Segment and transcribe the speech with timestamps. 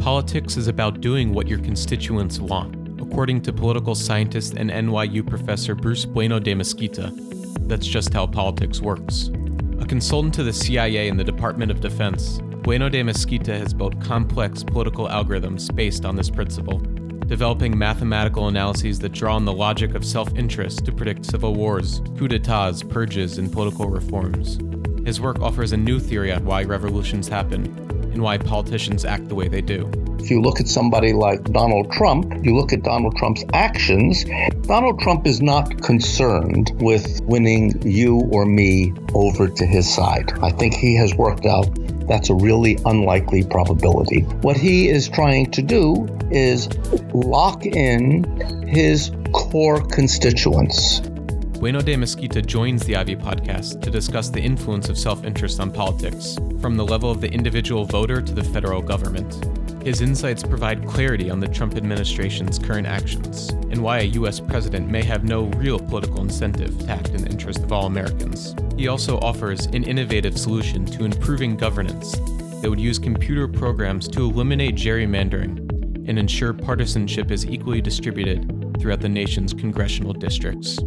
[0.00, 5.74] Politics is about doing what your constituents want, according to political scientist and NYU professor
[5.74, 7.12] Bruce Bueno de Mesquita.
[7.68, 9.30] That's just how politics works.
[9.78, 14.00] A consultant to the CIA and the Department of Defense, Bueno de Mesquita has built
[14.00, 16.78] complex political algorithms based on this principle,
[17.26, 22.00] developing mathematical analyses that draw on the logic of self interest to predict civil wars,
[22.16, 24.58] coups d'etats, purges, and political reforms.
[25.06, 27.66] His work offers a new theory on why revolutions happen
[28.12, 29.90] and why politicians act the way they do.
[30.20, 34.24] If you look at somebody like Donald Trump, you look at Donald Trump's actions,
[34.66, 40.30] Donald Trump is not concerned with winning you or me over to his side.
[40.42, 41.66] I think he has worked out
[42.06, 44.22] that's a really unlikely probability.
[44.42, 46.68] What he is trying to do is
[47.14, 48.24] lock in
[48.68, 51.00] his core constituents.
[51.60, 55.70] Bueno de Mesquita joins the Ivy podcast to discuss the influence of self interest on
[55.70, 59.59] politics, from the level of the individual voter to the federal government.
[59.82, 64.38] His insights provide clarity on the Trump administration's current actions and why a U.S.
[64.38, 68.54] president may have no real political incentive to act in the interest of all Americans.
[68.76, 72.12] He also offers an innovative solution to improving governance
[72.60, 75.58] that would use computer programs to eliminate gerrymandering
[76.06, 80.78] and ensure partisanship is equally distributed throughout the nation's congressional districts.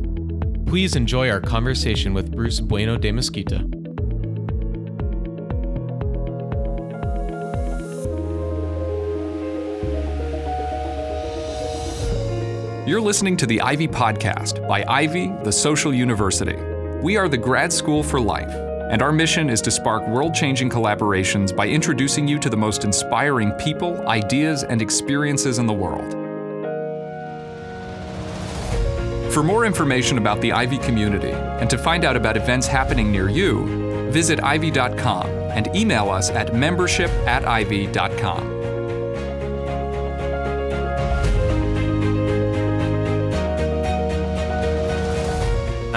[0.67, 3.82] Please enjoy our conversation with Bruce Bueno de Mesquita.
[12.85, 16.57] You're listening to the Ivy Podcast by Ivy, the Social University.
[17.01, 18.53] We are the grad school for life,
[18.91, 22.83] and our mission is to spark world changing collaborations by introducing you to the most
[22.83, 26.11] inspiring people, ideas, and experiences in the world.
[29.33, 33.29] For more information about the Ivy community and to find out about events happening near
[33.29, 38.62] you, visit ivy.com and email us at membership at ivy.com.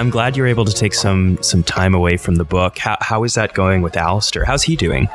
[0.06, 2.78] I'm glad you're able to take some some time away from the book.
[2.78, 4.44] How, how is that going with Alastair?
[4.44, 5.08] How's he doing?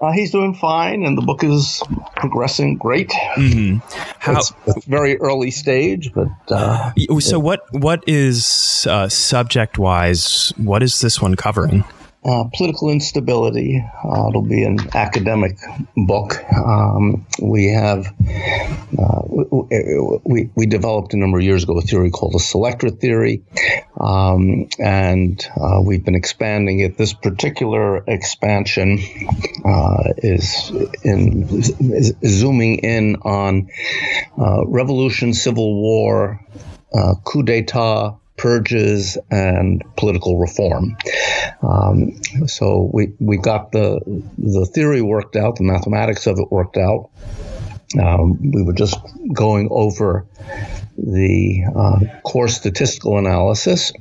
[0.00, 1.82] Uh, he's doing fine, and the book is
[2.14, 3.10] progressing great.
[3.34, 3.78] Mm-hmm.
[4.20, 7.62] How, it's, it's very early stage, but uh, so what?
[7.72, 10.52] What is uh, subject wise?
[10.56, 11.82] What is this one covering?
[12.26, 13.84] Uh, political instability.
[14.04, 15.56] Uh, it'll be an academic
[15.96, 16.42] book.
[16.52, 18.12] Um, we have
[18.98, 19.22] uh,
[20.24, 23.44] we, we developed a number of years ago a theory called the selectorate theory,
[24.00, 26.98] um, and uh, we've been expanding it.
[26.98, 28.98] This particular expansion
[29.64, 30.72] uh, is
[31.04, 33.68] in is zooming in on
[34.36, 36.40] uh, revolution, civil war,
[37.22, 40.96] coup d'état purges and political reform.
[41.62, 44.00] Um, so we we got the
[44.38, 47.10] the theory worked out, the mathematics of it worked out.
[48.00, 48.98] Um, we were just
[49.32, 50.26] going over
[50.98, 53.92] the uh, core statistical analysis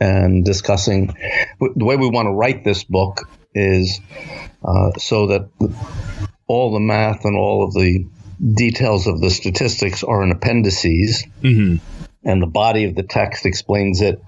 [0.00, 1.14] and discussing
[1.60, 4.00] the way we want to write this book is
[4.64, 5.48] uh, so that
[6.46, 8.06] all the math and all of the
[8.54, 11.24] details of the statistics are in appendices.
[11.42, 14.22] Mm-hmm and the body of the text explains it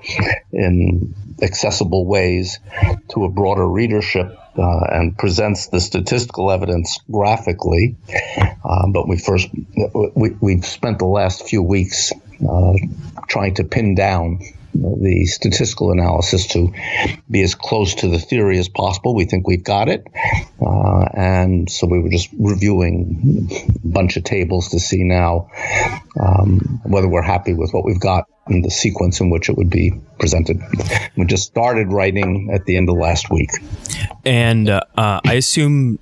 [0.53, 2.59] in accessible ways
[3.09, 7.97] to a broader readership uh, and presents the statistical evidence graphically.
[8.65, 9.49] Uh, but we first
[10.15, 12.13] we, we've spent the last few weeks
[12.49, 12.73] uh,
[13.29, 14.41] trying to pin down
[14.75, 16.73] the statistical analysis to
[17.31, 19.15] be as close to the theory as possible.
[19.15, 20.07] We think we've got it.
[20.61, 23.49] Uh, and so we were just reviewing
[23.85, 25.49] a bunch of tables to see now
[26.21, 29.71] um, whether we're happy with what we've got and the sequence in which it would
[29.71, 30.61] be presented.
[31.17, 33.51] We just started writing at the end of last week.
[34.25, 35.99] And uh, I assume,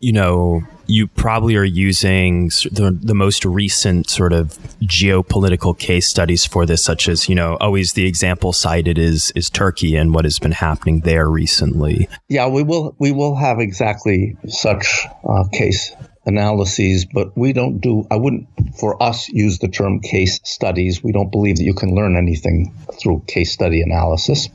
[0.00, 6.44] you know, you probably are using the, the most recent sort of geopolitical case studies
[6.44, 10.24] for this, such as, you know, always the example cited is is Turkey and what
[10.24, 12.08] has been happening there recently.
[12.28, 15.92] Yeah, we will we will have exactly such uh, case
[16.26, 21.02] analyses, but we don't do, I wouldn't, for us, use the term case studies.
[21.02, 24.48] We don't believe that you can learn anything through case study analysis.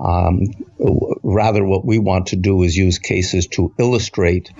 [0.00, 0.54] Um,
[1.22, 4.50] rather, what we want to do is use cases to illustrate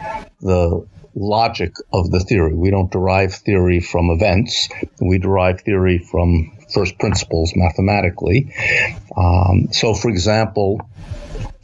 [0.41, 2.55] the logic of the theory.
[2.55, 4.69] We don't derive theory from events,
[5.00, 8.52] we derive theory from first principles mathematically.
[9.17, 10.81] Um, so, for example,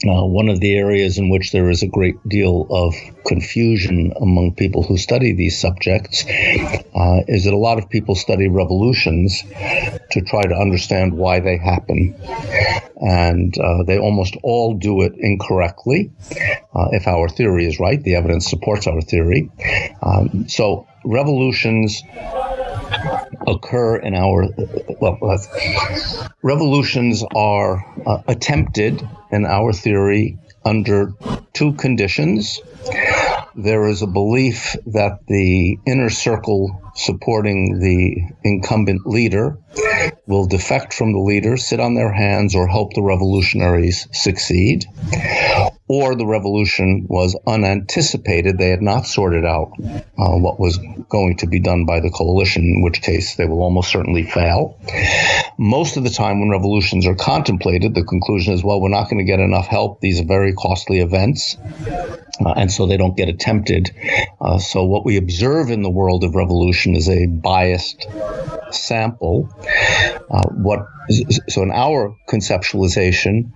[0.06, 2.94] uh, one of the areas in which there is a great deal of
[3.26, 8.48] confusion among people who study these subjects uh, is that a lot of people study
[8.48, 9.42] revolutions
[10.10, 12.14] to try to understand why they happen.
[12.96, 16.10] And uh, they almost all do it incorrectly.
[16.74, 19.50] Uh, if our theory is right, the evidence supports our theory.
[20.02, 22.02] Um, so, revolutions
[23.50, 24.46] occur in our
[25.00, 25.18] well
[26.42, 31.12] revolutions are uh, attempted in our theory under
[31.52, 32.60] two conditions
[33.56, 39.58] there is a belief that the inner circle supporting the incumbent leader
[40.26, 44.86] will defect from the leader, sit on their hands, or help the revolutionaries succeed.
[45.92, 48.58] Or the revolution was unanticipated.
[48.58, 50.78] They had not sorted out uh, what was
[51.08, 54.78] going to be done by the coalition, in which case they will almost certainly fail.
[55.58, 59.18] Most of the time, when revolutions are contemplated, the conclusion is well, we're not going
[59.18, 60.00] to get enough help.
[60.00, 61.56] These are very costly events.
[62.44, 63.90] Uh, and so they don't get attempted.
[64.40, 68.06] Uh, so what we observe in the world of revolution is a biased
[68.70, 69.48] sample.
[70.30, 70.86] Uh, what
[71.48, 73.50] so in our conceptualization,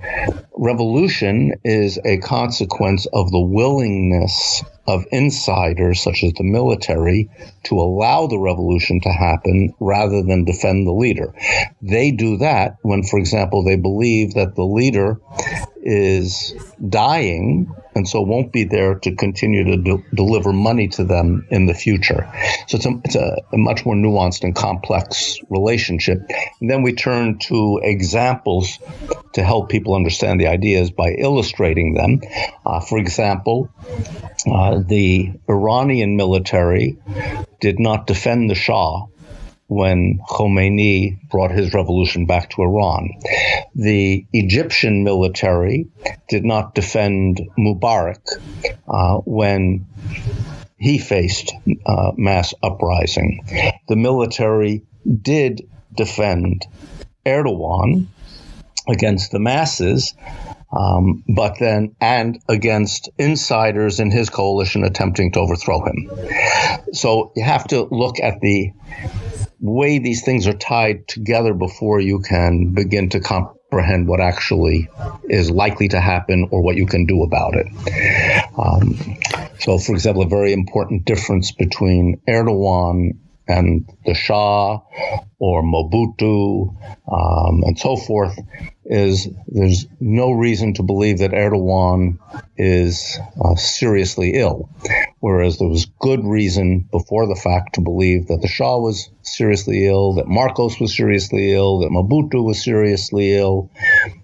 [0.57, 7.31] revolution is a consequence of the willingness of insiders such as the military
[7.65, 11.35] to allow the revolution to happen rather than defend the leader.
[11.81, 15.21] They do that when, for example, they believe that the leader
[15.83, 16.55] is
[16.89, 21.67] dying and so won't be there to continue to de- deliver money to them in
[21.67, 22.29] the future.
[22.67, 26.19] So it's, a, it's a, a, much more nuanced and complex relationship.
[26.61, 28.79] And then we turn to examples
[29.35, 32.21] to help people understand the ideas by illustrating them.
[32.67, 33.71] Uh, for example,
[34.51, 36.99] uh, the Iranian military
[37.61, 39.07] did not defend the Shah
[39.67, 43.11] when Khomeini brought his revolution back to Iran.
[43.75, 45.89] The Egyptian military
[46.29, 48.21] did not defend Mubarak
[48.87, 49.87] uh, when
[50.77, 51.55] he faced
[51.87, 53.45] uh, mass uprising.
[53.89, 54.83] The military
[55.23, 56.67] did defend
[57.25, 58.07] Erdogan
[58.87, 60.15] against the masses,
[60.77, 66.11] um, but then and against insiders in his coalition attempting to overthrow him.
[66.93, 68.73] So you have to look at the
[69.61, 74.89] way these things are tied together before you can begin to comprehend what actually
[75.25, 77.67] is likely to happen or what you can do about it.
[78.59, 79.17] Um,
[79.61, 84.81] so, for example, a very important difference between Erdogan and the Shah
[85.39, 86.75] or Mobutu
[87.11, 88.39] um, and so forth
[88.87, 92.19] is there's no reason to believe that Erdogan
[92.57, 94.69] is uh, seriously ill,
[95.25, 99.87] whereas there was good reason before the fact to believe that the Shah was seriously
[99.87, 103.71] ill, that Marcos was seriously ill, that Mobutu was seriously ill,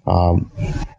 [0.06, 0.52] um,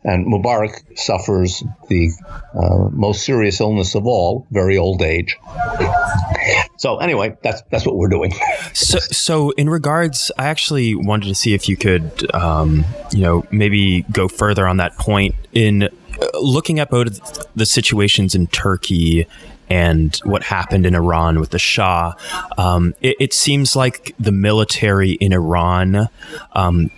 [0.03, 2.09] and Mubarak suffers the
[2.56, 5.38] uh, most serious illness of all, very old age.
[6.77, 8.33] So anyway, that's that's what we're doing.
[8.74, 13.45] so, so in regards, I actually wanted to see if you could, um, you know,
[13.51, 19.27] maybe go further on that point in uh, looking at both the situations in Turkey
[19.72, 22.14] and what happened in Iran with the Shah.
[22.58, 26.10] Um, it, it, seems like the military in Iran
[26.52, 26.92] um,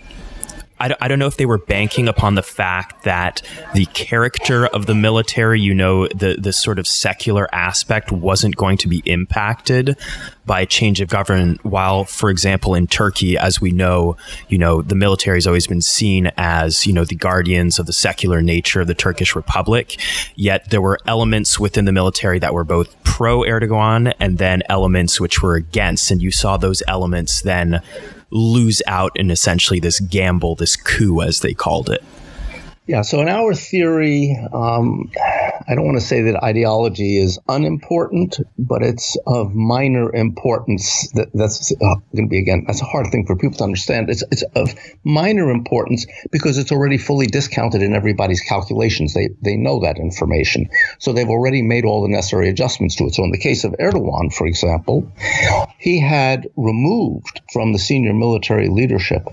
[0.84, 3.40] I, I don't know if they were banking upon the fact that
[3.72, 8.76] the character of the military, you know, the, the sort of secular aspect wasn't going
[8.78, 9.96] to be impacted
[10.44, 11.64] by a change of government.
[11.64, 15.80] While, for example, in Turkey, as we know, you know, the military has always been
[15.80, 19.98] seen as, you know, the guardians of the secular nature of the Turkish Republic.
[20.34, 25.18] Yet there were elements within the military that were both pro Erdogan and then elements
[25.18, 26.10] which were against.
[26.10, 27.80] And you saw those elements then
[28.30, 32.02] lose out in essentially this gamble, this coup, as they called it.
[32.86, 35.10] Yeah, so in our theory, um,
[35.66, 41.10] I don't want to say that ideology is unimportant, but it's of minor importance.
[41.12, 44.10] That, that's uh, going to be, again, that's a hard thing for people to understand.
[44.10, 49.14] It's, it's of minor importance because it's already fully discounted in everybody's calculations.
[49.14, 50.68] They, they know that information.
[50.98, 53.14] So they've already made all the necessary adjustments to it.
[53.14, 55.10] So in the case of Erdogan, for example,
[55.78, 59.26] he had removed from the senior military leadership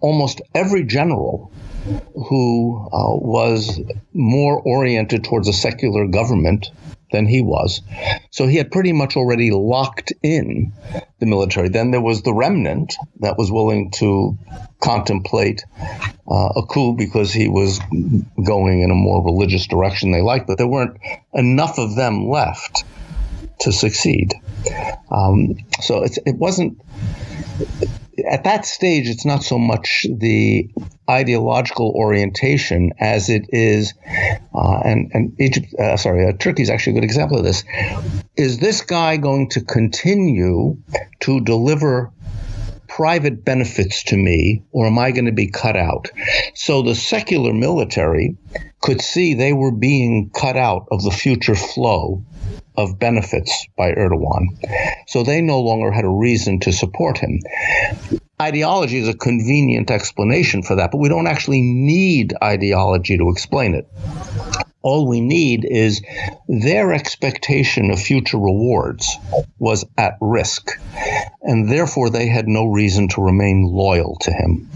[0.00, 1.50] almost every general
[2.14, 3.80] who uh, was
[4.12, 6.70] more oriented towards a secular government
[7.12, 7.80] than he was.
[8.30, 10.72] So he had pretty much already locked in
[11.20, 11.68] the military.
[11.68, 14.36] Then there was the remnant that was willing to
[14.82, 15.64] contemplate
[16.28, 17.78] uh, a coup because he was
[18.44, 20.98] going in a more religious direction they liked, but there weren't
[21.32, 22.84] enough of them left
[23.60, 24.34] to succeed.
[25.10, 26.80] Um, so it wasn't
[28.28, 30.70] at that stage, it's not so much the
[31.08, 33.94] ideological orientation as it is,
[34.54, 37.64] uh, and and Egypt, uh, sorry, uh, Turkey is actually a good example of this.
[38.36, 40.78] Is this guy going to continue
[41.20, 42.12] to deliver
[42.88, 46.10] private benefits to me, or am I going to be cut out?
[46.54, 48.36] So the secular military
[48.80, 52.22] could see they were being cut out of the future flow
[52.76, 54.46] of benefits by Erdogan.
[55.06, 57.40] So they no longer had a reason to support him.
[58.40, 63.74] Ideology is a convenient explanation for that, but we don't actually need ideology to explain
[63.74, 63.88] it.
[64.82, 66.02] All we need is
[66.48, 69.16] their expectation of future rewards
[69.58, 70.72] was at risk,
[71.42, 74.68] and therefore they had no reason to remain loyal to him.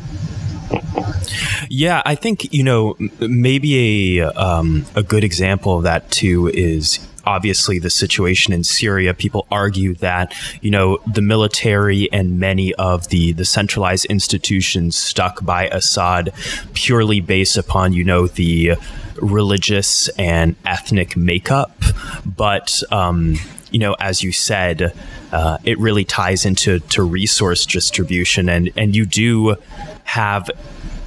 [1.69, 7.07] Yeah, I think you know maybe a um, a good example of that too is
[7.29, 9.13] obviously the situation in Syria.
[9.13, 15.45] People argue that you know the military and many of the the centralized institutions stuck
[15.45, 16.33] by Assad
[16.73, 18.73] purely based upon you know the
[19.17, 21.83] religious and ethnic makeup,
[22.25, 23.37] but um,
[23.71, 24.95] you know, as you said,
[25.31, 29.57] uh, it really ties into to resource distribution, and and you do
[30.05, 30.51] have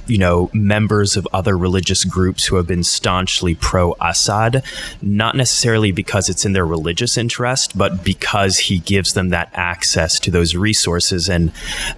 [0.06, 4.64] you know, members of other religious groups who have been staunchly pro Assad,
[5.00, 10.18] not necessarily because it's in their religious interest, but because he gives them that access
[10.20, 11.28] to those resources.
[11.28, 11.52] And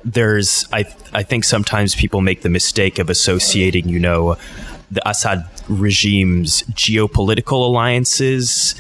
[0.04, 4.36] there's, I, I think sometimes people make the mistake of associating, you know,
[4.90, 8.74] the Assad regime's geopolitical alliances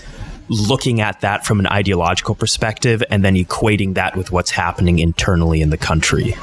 [0.48, 5.62] looking at that from an ideological perspective and then equating that with what's happening internally
[5.62, 6.34] in the country.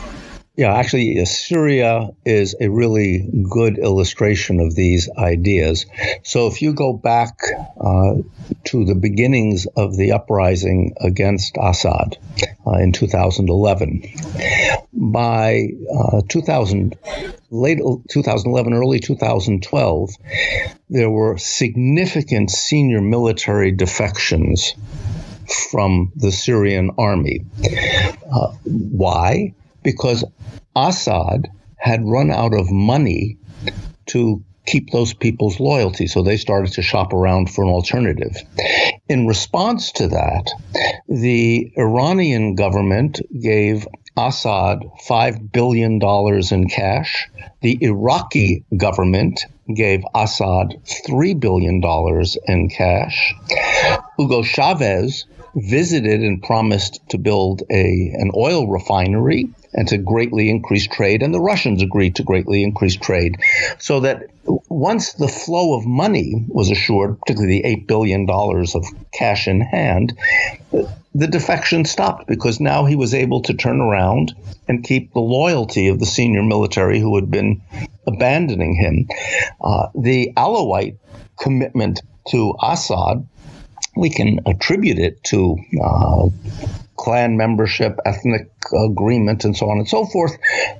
[0.61, 5.87] Yeah, actually, Syria is a really good illustration of these ideas.
[6.21, 7.39] So, if you go back
[7.83, 8.17] uh,
[8.65, 12.15] to the beginnings of the uprising against Assad
[12.67, 14.03] uh, in 2011,
[14.93, 16.95] by uh, 2000,
[17.49, 17.79] late
[18.11, 20.11] 2011, early 2012,
[20.91, 24.75] there were significant senior military defections
[25.71, 27.45] from the Syrian army.
[28.31, 29.55] Uh, why?
[29.83, 30.23] Because
[30.75, 33.37] Assad had run out of money
[34.07, 36.07] to keep those people's loyalty.
[36.07, 38.37] So they started to shop around for an alternative.
[39.09, 40.51] In response to that,
[41.09, 45.99] the Iranian government gave Assad $5 billion
[46.51, 47.29] in cash.
[47.61, 50.75] The Iraqi government gave Assad
[51.07, 51.81] $3 billion
[52.47, 53.33] in cash.
[54.17, 60.87] Hugo Chavez visited and promised to build a an oil refinery and to greatly increase
[60.87, 63.37] trade, and the Russians agreed to greatly increase trade,
[63.79, 64.23] so that
[64.69, 69.61] once the flow of money was assured, particularly the eight billion dollars of cash in
[69.61, 70.17] hand,
[71.13, 74.33] the defection stopped because now he was able to turn around
[74.67, 77.61] and keep the loyalty of the senior military who had been
[78.07, 79.07] abandoning him.
[79.61, 80.97] Uh, the Alawite
[81.37, 83.27] commitment to Assad
[83.95, 86.27] we can attribute it to uh,
[87.01, 88.51] clan membership, ethnic
[88.87, 90.37] agreement, and so on and so forth.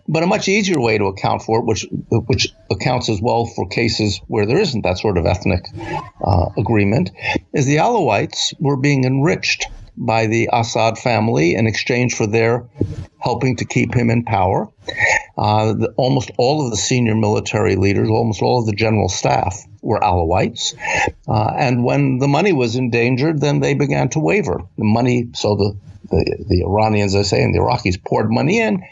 [0.08, 3.68] But a much easier way to account for it, which which accounts as well for
[3.68, 5.66] cases where there isn't that sort of ethnic
[6.24, 7.10] uh, agreement,
[7.54, 9.66] is the Alawites were being enriched
[9.98, 12.66] by the Assad family in exchange for their
[13.20, 14.68] helping to keep him in power.
[15.38, 19.64] Uh, the, almost all of the senior military leaders, almost all of the general staff,
[19.82, 20.74] were Alawites.
[21.28, 24.62] Uh, and when the money was endangered, then they began to waver.
[24.78, 25.78] The money, so the,
[26.12, 28.84] the, the Iranians, I say, and the Iraqis poured money in,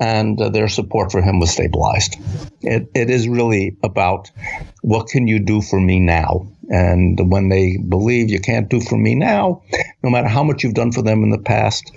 [0.00, 2.16] and uh, their support for him was stabilized.
[2.62, 4.30] It, it is really about
[4.82, 6.48] what can you do for me now?
[6.70, 9.62] And when they believe you can't do for me now,
[10.02, 11.90] no matter how much you've done for them in the past,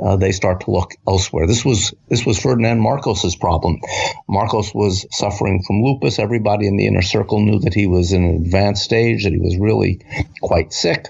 [0.00, 1.46] uh, they start to look elsewhere.
[1.46, 3.80] This was this was Ferdinand Marcos's problem.
[4.28, 6.18] Marcos was suffering from lupus.
[6.18, 9.38] Everybody in the inner circle knew that he was in an advanced stage, that he
[9.38, 10.00] was really
[10.42, 11.08] quite sick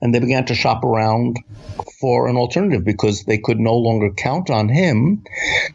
[0.00, 1.38] and they began to shop around
[2.00, 5.24] for an alternative because they could no longer count on him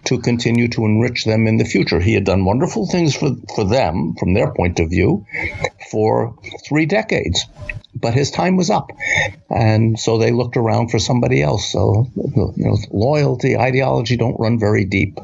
[0.06, 2.00] to continue to enrich them in the future.
[2.00, 5.26] He had done wonderful things for, for them, from their point of view,
[5.92, 7.46] for three decades.
[7.96, 8.92] But his time was up.
[9.50, 11.72] And so they looked around for somebody else.
[11.72, 15.20] So, you know, loyalty, ideology don't run very deep.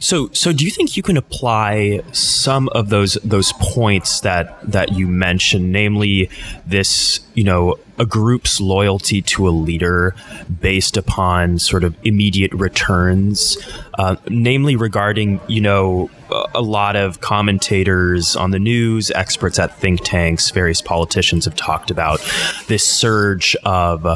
[0.00, 4.92] So, so do you think you can apply some of those those points that that
[4.92, 6.30] you mentioned, namely
[6.66, 10.14] this, you know, a group's loyalty to a leader
[10.60, 13.56] based upon sort of immediate returns,
[13.98, 16.10] uh, namely regarding, you know,
[16.54, 21.90] a lot of commentators on the news, experts at think tanks, various politicians have talked
[21.90, 22.20] about
[22.68, 24.06] this surge of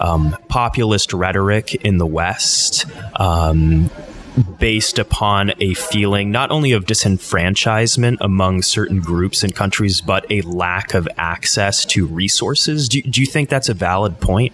[0.00, 2.86] um, populist rhetoric in the West.
[3.16, 3.90] Um,
[4.58, 10.42] based upon a feeling not only of disenfranchisement among certain groups and countries, but a
[10.42, 12.88] lack of access to resources.
[12.88, 14.52] Do, do you think that's a valid point?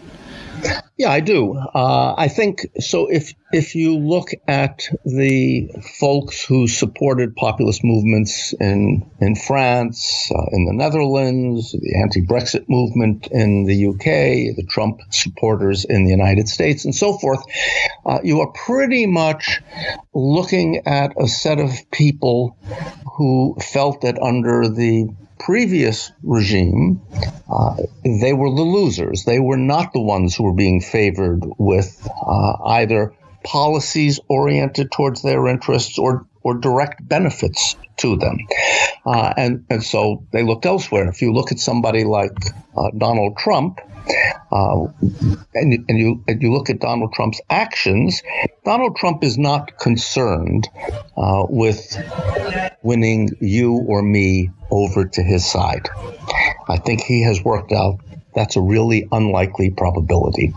[0.98, 1.54] Yeah, I do.
[1.56, 3.06] Uh, I think so.
[3.10, 5.68] If if you look at the
[6.00, 13.28] folks who supported populist movements in in France, uh, in the Netherlands, the anti-Brexit movement
[13.30, 17.44] in the UK, the Trump supporters in the United States, and so forth,
[18.06, 19.60] uh, you are pretty much
[20.14, 22.56] looking at a set of people
[23.16, 25.08] who felt that under the
[25.38, 27.00] previous regime,
[27.50, 29.24] uh, they were the losers.
[29.24, 33.14] They were not the ones who were being favored with uh, either
[33.44, 38.38] policies oriented towards their interests or or direct benefits to them.
[39.04, 41.08] Uh, and, and so they looked elsewhere.
[41.08, 42.36] If you look at somebody like
[42.76, 43.80] uh, Donald Trump,
[44.52, 44.86] uh,
[45.54, 48.22] and, and, you, and you look at Donald Trump's actions,
[48.66, 50.68] Donald Trump is not concerned
[51.16, 51.96] uh, with
[52.82, 55.88] winning you or me over to his side.
[56.68, 58.00] I think he has worked out
[58.34, 60.52] that's a really unlikely probability.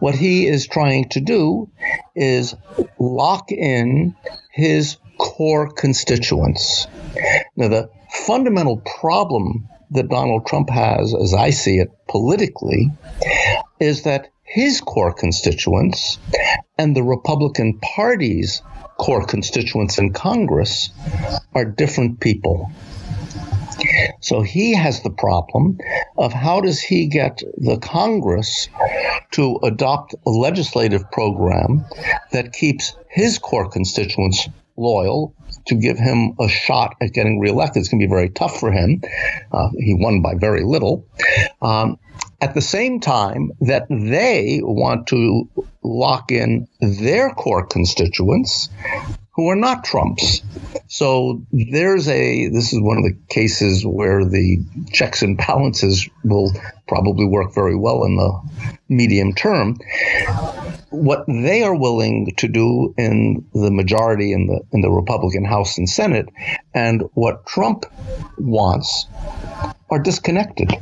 [0.00, 1.70] What he is trying to do
[2.14, 2.54] is
[2.98, 4.16] lock in
[4.50, 6.86] his core constituents.
[7.54, 12.92] Now, the fundamental problem that Donald Trump has, as I see it politically,
[13.78, 16.18] is that his core constituents
[16.78, 18.62] and the Republican Party's
[18.98, 20.90] core constituents in Congress
[21.54, 22.70] are different people.
[24.20, 25.78] So he has the problem
[26.16, 28.68] of how does he get the Congress
[29.32, 31.84] to adopt a legislative program
[32.32, 35.34] that keeps his core constituents loyal
[35.66, 37.80] to give him a shot at getting reelected.
[37.80, 39.02] It's going to be very tough for him.
[39.52, 41.06] Uh, he won by very little.
[41.60, 41.98] Um,
[42.40, 45.48] at the same time that they want to
[45.82, 48.68] lock in their core constituents
[49.36, 50.42] who are not Trump's.
[50.88, 54.58] So there's a, this is one of the cases where the
[54.92, 56.52] checks and balances will
[56.88, 58.40] probably work very well in the
[58.88, 59.76] medium term.
[60.88, 65.76] What they are willing to do in the majority in the in the Republican House
[65.76, 66.28] and Senate,
[66.72, 67.84] and what Trump
[68.38, 69.06] wants,
[69.90, 70.72] are disconnected.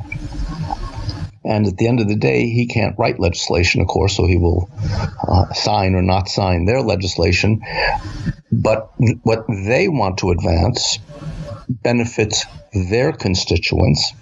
[1.45, 4.37] And at the end of the day, he can't write legislation, of course, so he
[4.37, 4.69] will
[5.27, 7.61] uh, sign or not sign their legislation.
[8.51, 8.91] But
[9.23, 10.97] what they want to advance
[11.67, 14.13] benefits their constituents,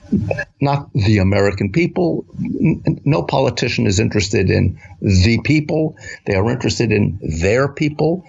[0.62, 2.25] not the American people.
[2.39, 5.97] No politician is interested in the people.
[6.25, 8.23] They are interested in their people,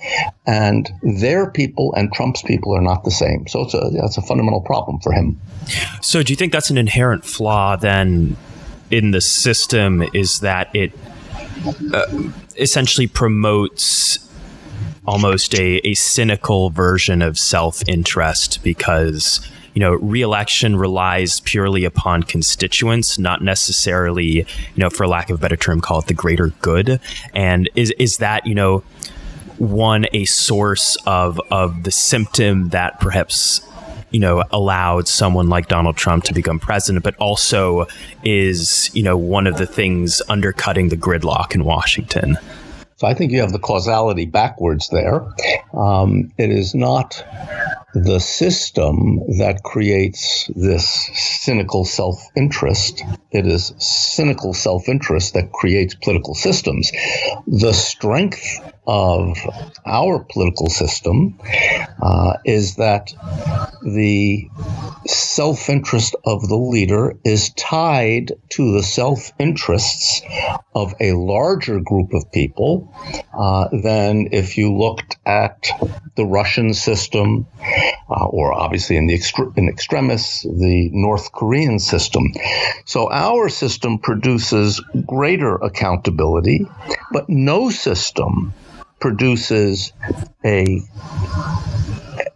[0.46, 3.46] and their people and Trump's people are not the same.
[3.48, 5.38] So it's a that's a fundamental problem for him.
[6.00, 8.36] So do you think that's an inherent flaw then
[8.90, 10.92] in the system is that it
[11.92, 12.06] uh,
[12.56, 14.18] essentially promotes
[15.06, 23.18] almost a, a cynical version of self-interest because you know reelection relies purely upon constituents
[23.18, 27.00] not necessarily you know for lack of a better term call it the greater good.
[27.34, 28.82] And is is that you know
[29.58, 33.60] one a source of of the symptom that perhaps
[34.14, 37.84] you know, allowed someone like Donald Trump to become president, but also
[38.22, 42.38] is, you know, one of the things undercutting the gridlock in Washington.
[42.94, 45.26] So I think you have the causality backwards there.
[45.72, 47.24] Um, it is not
[47.92, 53.02] the system that creates this cynical self interest.
[53.32, 56.92] It is cynical self interest that creates political systems.
[57.48, 59.36] The strength of
[59.86, 61.38] our political system
[62.02, 63.12] uh, is that
[63.82, 64.48] the
[65.06, 70.22] self interest of the leader is tied to the self interests
[70.74, 72.92] of a larger group of people
[73.32, 75.68] uh, than if you looked at
[76.16, 77.46] the Russian system,
[78.08, 82.32] uh, or obviously in the extre- in extremis, the North Korean system.
[82.84, 86.66] So our system produces greater accountability,
[87.12, 88.52] but no system
[89.04, 89.92] produces
[90.46, 90.80] a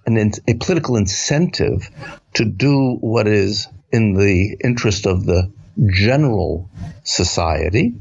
[0.05, 1.89] an, a political incentive
[2.35, 5.51] to do what is in the interest of the
[5.91, 6.69] general
[7.05, 7.95] society.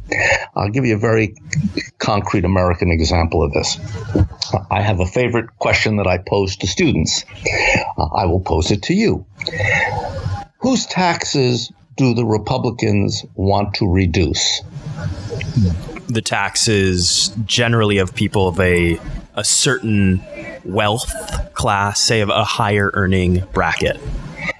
[0.54, 1.36] I'll give you a very
[1.98, 3.80] concrete American example of this.
[4.70, 7.24] I have a favorite question that I pose to students.
[7.98, 9.26] Uh, I will pose it to you.
[10.58, 14.62] Whose taxes do the Republicans want to reduce?
[16.08, 19.00] The taxes generally of people of a
[19.36, 20.22] a certain
[20.66, 21.14] wealth
[21.54, 24.00] class, say of a higher earning bracket.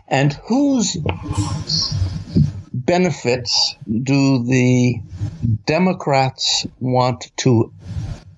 [0.08, 0.98] And whose
[2.72, 5.02] benefits do the
[5.66, 7.74] Democrats want to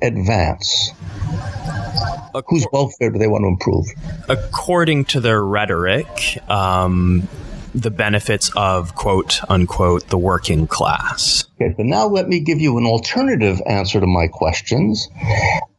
[0.02, 0.92] advance?
[2.48, 3.88] whose welfare do they want to improve?
[4.30, 7.28] According to their rhetoric, um,
[7.74, 11.46] the benefits of quote unquote the working class.
[11.56, 15.10] Okay, but now let me give you an alternative answer to my questions,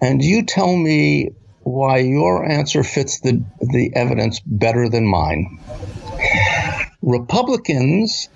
[0.01, 1.31] and you tell me
[1.63, 5.59] why your answer fits the, the evidence better than mine.
[7.03, 8.29] Republicans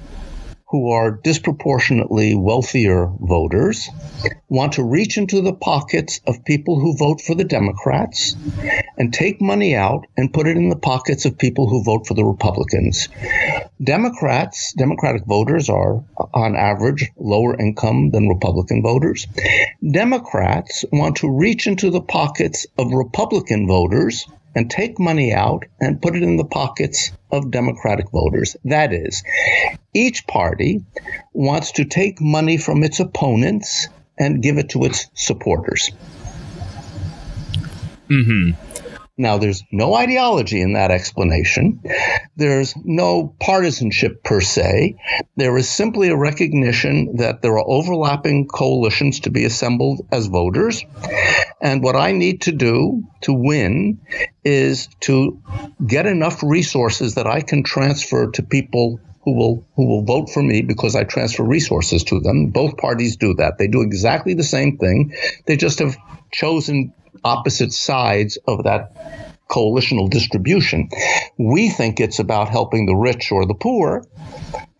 [0.68, 3.88] who are disproportionately wealthier voters
[4.48, 8.35] want to reach into the pockets of people who vote for the Democrats
[8.96, 12.14] and take money out and put it in the pockets of people who vote for
[12.14, 13.09] the Republicans.
[13.83, 19.27] Democrats, Democratic voters are on average lower income than Republican voters.
[19.88, 26.01] Democrats want to reach into the pockets of Republican voters and take money out and
[26.01, 28.57] put it in the pockets of Democratic voters.
[28.64, 29.23] That is,
[29.93, 30.85] each party
[31.33, 33.88] wants to take money from its opponents
[34.19, 35.90] and give it to its supporters.
[38.09, 38.51] Mm-hmm.
[39.17, 41.81] Now, there's no ideology in that explanation.
[42.37, 44.97] There's no partisanship per se.
[45.37, 50.85] There is simply a recognition that there are overlapping coalitions to be assembled as voters.
[51.64, 53.98] And what I need to do to win
[54.44, 55.42] is to
[55.85, 60.42] get enough resources that I can transfer to people who will who will vote for
[60.42, 62.50] me because I transfer resources to them.
[62.50, 63.57] Both parties do that.
[63.57, 65.14] They do exactly the same thing.
[65.46, 65.96] They just have
[66.31, 66.92] chosen
[67.24, 70.88] opposite sides of that coalitional distribution.
[71.38, 74.04] We think it's about helping the rich or the poor,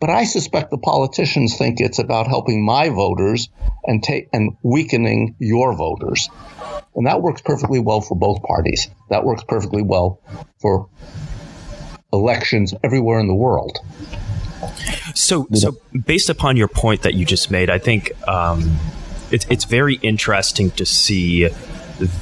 [0.00, 3.48] but I suspect the politicians think it's about helping my voters
[3.85, 6.29] and ta- and weakening your voters.
[6.94, 8.88] And that works perfectly well for both parties.
[9.11, 10.20] That works perfectly well
[10.61, 10.88] for
[12.12, 13.79] elections everywhere in the world.
[15.14, 18.79] So, so based upon your point that you just made, I think um,
[19.31, 21.48] it's it's very interesting to see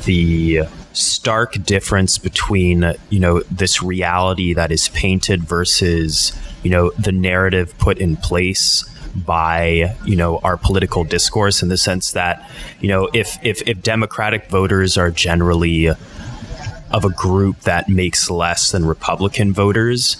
[0.04, 7.12] the stark difference between you know this reality that is painted versus you know the
[7.12, 12.48] narrative put in place by you know our political discourse in the sense that
[12.80, 18.72] you know if if if democratic voters are generally of a group that makes less
[18.72, 20.16] than republican voters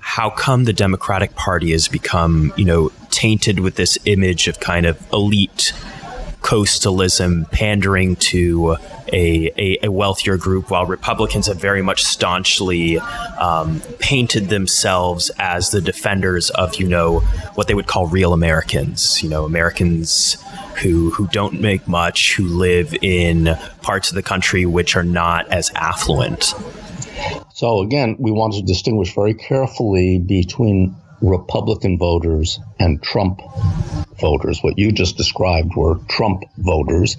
[0.00, 4.84] how come the democratic party has become you know tainted with this image of kind
[4.84, 5.72] of elite
[6.44, 8.76] coastalism pandering to
[9.10, 15.70] a, a, a, wealthier group, while Republicans have very much staunchly um, painted themselves as
[15.70, 17.20] the defenders of, you know,
[17.54, 19.22] what they would call real Americans.
[19.22, 20.36] You know, Americans
[20.82, 25.48] who who don't make much, who live in parts of the country which are not
[25.48, 26.52] as affluent.
[27.54, 33.40] So again, we want to distinguish very carefully between Republican voters and Trump
[34.20, 34.60] voters.
[34.62, 37.16] What you just described were Trump voters,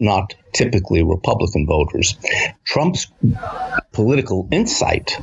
[0.00, 2.16] not typically Republican voters.
[2.64, 3.06] Trump's
[3.92, 5.18] political insight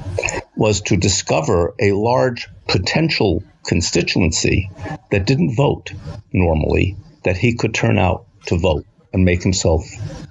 [0.56, 4.70] was to discover a large potential constituency
[5.12, 5.92] that didn't vote
[6.32, 9.86] normally that he could turn out to vote and make himself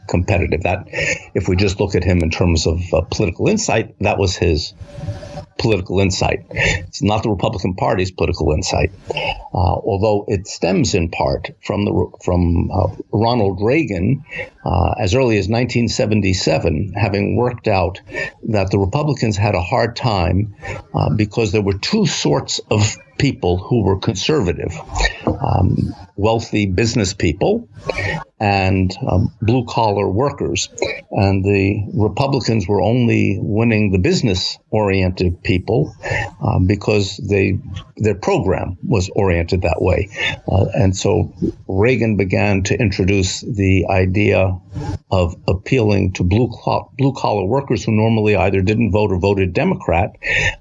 [0.08, 0.62] competitive.
[0.62, 0.86] That,
[1.34, 4.72] if we just look at him in terms of uh, political insight, that was his
[5.58, 6.46] political insight.
[6.50, 12.10] It's not the Republican Party's political insight, uh, although it stems in part from the
[12.24, 14.24] from uh, Ronald Reagan
[14.64, 18.00] uh, as early as 1977, having worked out
[18.48, 20.54] that the Republicans had a hard time
[20.94, 24.72] uh, because there were two sorts of people who were conservative
[25.26, 27.68] um, wealthy business people
[28.40, 30.68] and um, blue collar workers.
[31.10, 35.94] And the Republicans were only winning the business oriented people
[36.42, 37.58] uh, because they
[37.96, 40.08] their program was oriented that way.
[40.46, 41.32] Uh, and so
[41.66, 44.56] Reagan began to introduce the idea
[45.10, 46.52] of appealing to blue
[46.96, 50.16] blue collar workers who normally either didn't vote or voted Democrat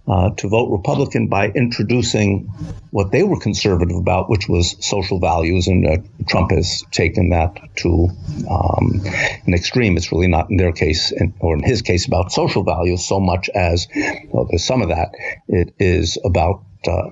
[0.08, 2.48] uh, to vote Republican by introducing
[2.92, 5.68] what they were conservative about, which was social values.
[5.68, 8.10] And uh, Trump has taken that to
[8.50, 9.02] um,
[9.46, 9.98] an extreme.
[9.98, 13.50] It's really not in their case, or in his case, about social values so much
[13.50, 13.88] as
[14.30, 15.12] well, there's some of that.
[15.48, 17.10] It is about uh,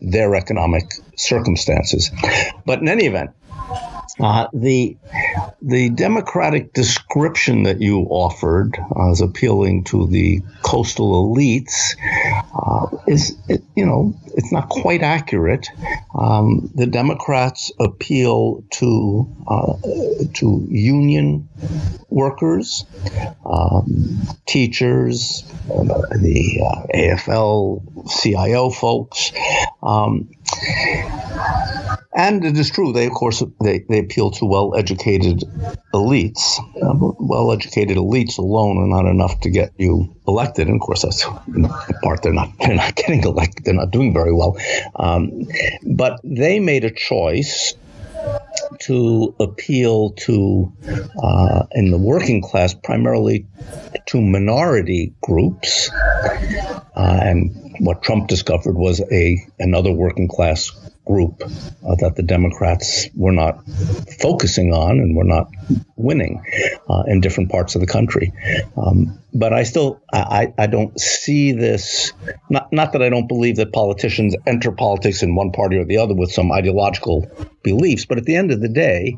[0.00, 2.10] their economic circumstances.
[2.66, 3.30] But in any event,
[4.20, 4.96] uh, the
[5.60, 11.96] the democratic description that you offered uh, as appealing to the coastal elites
[12.54, 15.68] uh, is, it, you know, it's not quite accurate.
[16.18, 19.74] Um, the Democrats appeal to uh,
[20.34, 21.48] to union
[22.08, 22.84] workers,
[23.44, 29.32] um, teachers, the uh, AFL, CIO folks.
[29.82, 30.30] Um,
[32.16, 35.42] and it is true, they, of course, they, they appeal to well educated
[35.92, 36.58] elites.
[36.80, 40.68] Uh, well educated elites alone are not enough to get you elected.
[40.68, 41.24] And of course, that's
[42.02, 44.56] part they're not, they're not getting elected, they're not doing very well.
[44.96, 45.46] Um,
[45.82, 47.74] but they made a choice
[48.80, 50.72] to appeal to,
[51.22, 53.46] uh, in the working class, primarily
[54.06, 55.90] to minority groups.
[55.92, 60.70] Uh, and what Trump discovered was a another working class
[61.04, 63.64] group uh, that the Democrats were not
[64.20, 65.48] focusing on and were not
[65.96, 66.42] winning
[66.88, 68.32] uh, in different parts of the country.
[68.76, 72.12] Um, but I still I, I don't see this
[72.48, 75.98] not not that I don't believe that politicians enter politics in one party or the
[75.98, 77.26] other with some ideological
[77.62, 79.16] beliefs, but at the end of the day,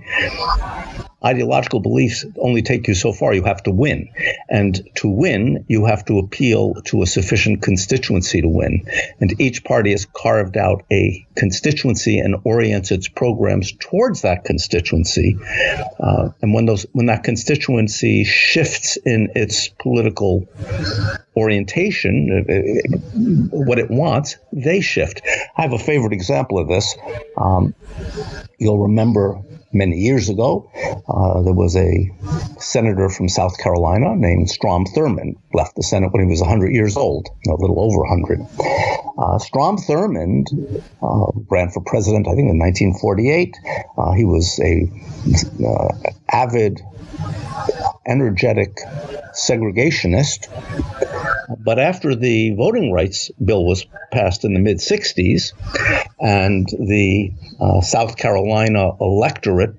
[1.26, 3.34] ideological beliefs only take you so far.
[3.34, 4.08] You have to win.
[4.48, 8.86] And to win, you have to appeal to a sufficient constituency to win.
[9.20, 15.36] And each party has carved out a constituency and orients its programs towards that constituency.
[15.98, 20.05] Uh, and when those when that constituency shifts in its political
[21.36, 25.22] orientation, uh, uh, what it wants, they shift.
[25.56, 26.96] I have a favorite example of this.
[27.36, 27.74] Um,
[28.58, 29.42] you'll remember
[29.72, 30.70] many years ago,
[31.08, 32.10] uh, there was a
[32.58, 36.96] senator from South Carolina named Strom Thurmond, left the Senate when he was 100 years
[36.96, 38.40] old, a little over 100.
[39.18, 40.46] Uh, Strom Thurmond
[41.02, 43.56] uh, ran for president, I think, in 1948.
[43.96, 44.90] Uh, he was a
[46.30, 46.80] avid,
[48.06, 48.76] energetic
[49.34, 50.48] segregationist.
[51.58, 55.52] But after the voting rights bill was passed in the mid 60s,
[56.20, 59.74] and the uh, South Carolina electorate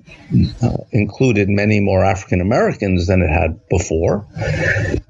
[0.61, 4.25] uh, included many more African Americans than it had before,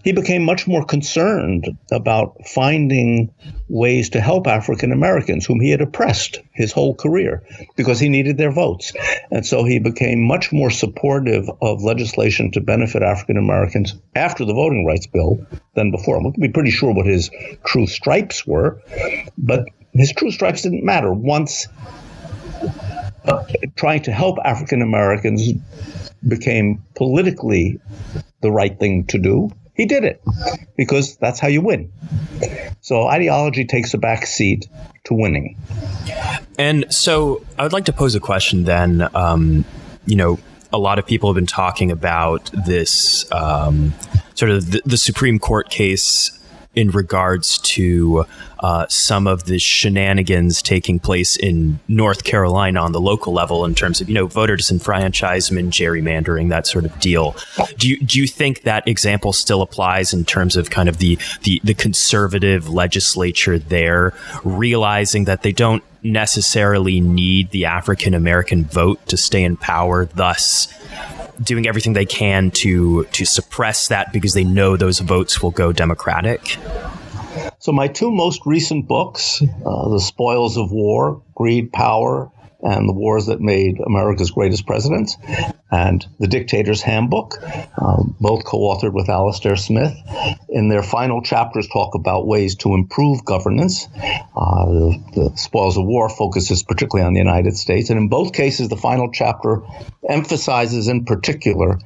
[0.04, 3.34] he became much more concerned about finding
[3.70, 7.44] ways to help African Americans whom he had oppressed his whole career
[7.76, 8.94] because he needed their votes.
[9.32, 14.54] And so he became much more supportive of legislation to benefit African Americans after the
[14.54, 16.24] voting rights bill than before.
[16.24, 17.30] We can be pretty sure what his
[17.66, 18.82] true stripes were,
[19.38, 21.68] but his true stripes didn't matter once
[23.26, 23.44] uh,
[23.76, 25.54] trying to help African Americans
[26.28, 27.80] became politically
[28.42, 29.50] the right thing to do.
[29.76, 30.22] He did it
[30.76, 31.92] because that's how you win.
[32.82, 34.68] So ideology takes a back seat
[35.06, 35.58] to winning.
[36.58, 39.08] And so I would like to pose a question then.
[39.16, 39.66] Um,
[40.06, 40.40] you know,
[40.72, 43.94] a lot of people have been talking about this um,
[44.36, 46.32] sort of the, the Supreme Court case
[46.78, 48.24] in regards to
[48.60, 53.74] uh, some of the shenanigans taking place in North Carolina on the local level in
[53.74, 57.36] terms of you know voter disenfranchisement, gerrymandering, that sort of deal.
[57.80, 61.18] Do you do you think that example still applies in terms of kind of the
[61.42, 64.14] the, the conservative legislature there
[64.44, 70.68] realizing that they don't necessarily need the African American vote to stay in power, thus
[71.42, 75.72] doing everything they can to to suppress that because they know those votes will go
[75.72, 76.58] Democratic?
[77.60, 82.32] So my two most recent books, uh, "The Spoils of War: Greed, Power,
[82.68, 85.16] and the Wars That Made America's Greatest Presidents,
[85.72, 87.36] and The Dictator's Handbook,
[87.82, 89.96] um, both co authored with Alastair Smith.
[90.50, 93.88] In their final chapters, talk about ways to improve governance.
[93.96, 98.34] Uh, the, the Spoils of War focuses particularly on the United States, and in both
[98.34, 99.62] cases, the final chapter
[100.10, 101.80] emphasizes in particular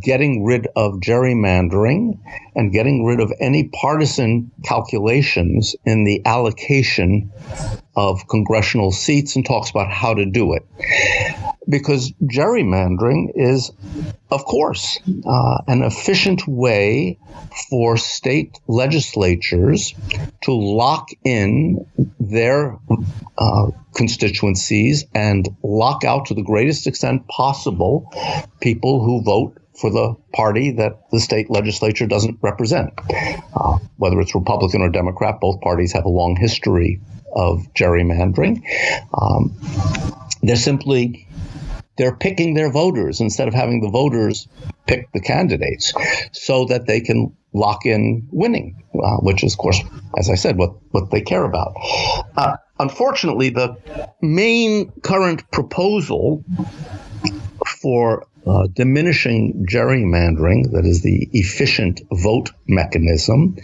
[0.00, 2.18] getting rid of gerrymandering
[2.54, 7.32] and getting rid of any partisan calculations in the allocation
[7.96, 10.66] of congressional seats and talks about how to do it.
[11.68, 13.72] Because gerrymandering is,
[14.30, 17.18] of course, uh, an efficient way
[17.70, 19.94] for state legislatures
[20.42, 21.86] to lock in
[22.20, 22.78] their
[23.38, 28.12] uh, constituencies and lock out to the greatest extent possible
[28.60, 32.92] people who vote for the party that the state legislature doesn't represent.
[33.56, 37.00] Uh, whether it's Republican or Democrat, both parties have a long history
[37.34, 38.62] of gerrymandering.
[39.12, 39.56] Um,
[40.42, 41.23] they're simply
[41.96, 44.48] they're picking their voters instead of having the voters
[44.86, 45.92] pick the candidates
[46.32, 49.80] so that they can lock in winning, uh, which is, of course,
[50.18, 51.74] as I said, what, what they care about.
[52.36, 53.76] Uh, unfortunately, the
[54.20, 56.44] main current proposal
[57.80, 63.56] for uh, diminishing gerrymandering, that is the efficient vote mechanism,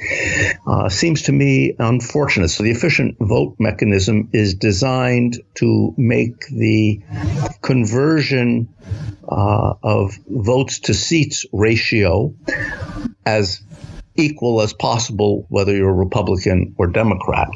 [0.66, 2.48] uh, seems to me unfortunate.
[2.48, 7.02] So, the efficient vote mechanism is designed to make the
[7.60, 8.68] conversion
[9.28, 12.34] uh, of votes to seats ratio
[13.26, 13.62] as
[14.16, 17.48] equal as possible, whether you're a Republican or Democrat.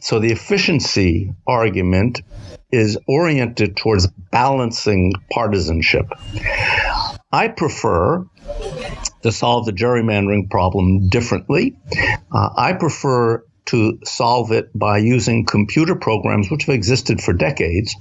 [0.00, 2.22] So, the efficiency argument
[2.74, 6.06] is oriented towards balancing partisanship.
[7.32, 8.26] I prefer
[9.22, 11.76] to solve the gerrymandering problem differently.
[12.30, 17.96] Uh, I prefer to solve it by using computer programs, which have existed for decades,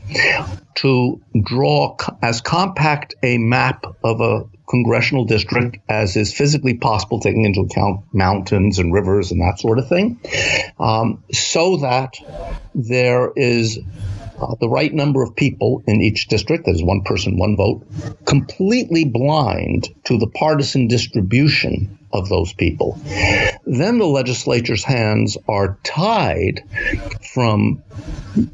[0.76, 7.46] to draw as compact a map of a congressional district as is physically possible, taking
[7.46, 10.20] into account mountains and rivers and that sort of thing,
[10.80, 12.16] um, so that
[12.76, 13.80] there is
[14.40, 17.86] uh, the right number of people in each district, that is one person, one vote,
[18.26, 23.00] completely blind to the partisan distribution of those people.
[23.66, 26.64] Then the legislature's hands are tied
[27.34, 27.84] from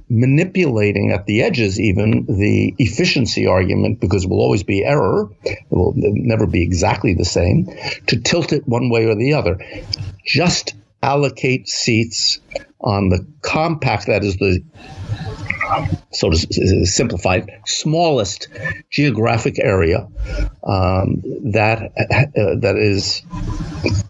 [0.09, 5.65] manipulating at the edges, even the efficiency argument, because it will always be error, it
[5.69, 7.67] will never be exactly the same,
[8.07, 9.59] to tilt it one way or the other.
[10.25, 12.39] Just allocate seats
[12.81, 14.63] on the compact, that is the
[16.11, 18.47] so to simplify smallest
[18.89, 20.07] geographic area
[20.63, 23.21] um, that uh, that is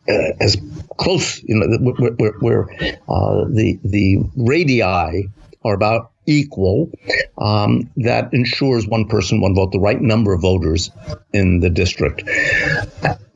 [0.08, 0.58] uh, as
[0.98, 2.70] close, you know, where, where
[3.10, 6.92] uh, the the radii are about equal,
[7.40, 10.92] um, that ensures one person, one vote, the right number of voters
[11.34, 12.24] in the district.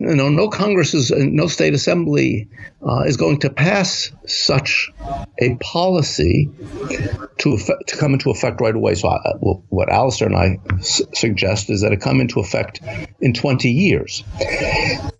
[0.03, 2.49] You know, no Congress is, no state assembly
[2.85, 4.91] uh, is going to pass such
[5.39, 6.49] a policy
[7.37, 8.95] to effect, to come into effect right away.
[8.95, 12.81] So, I, well, what Alastair and I s- suggest is that it come into effect
[13.21, 14.25] in 20 years.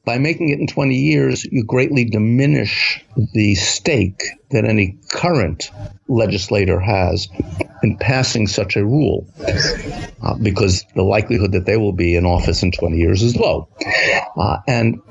[0.04, 3.02] By making it in 20 years, you greatly diminish
[3.34, 5.72] the stake that any current
[6.10, 7.30] legislator has
[7.84, 9.28] in passing such a rule,
[10.22, 13.67] uh, because the likelihood that they will be in office in 20 years is low.
[14.38, 15.02] Uh, and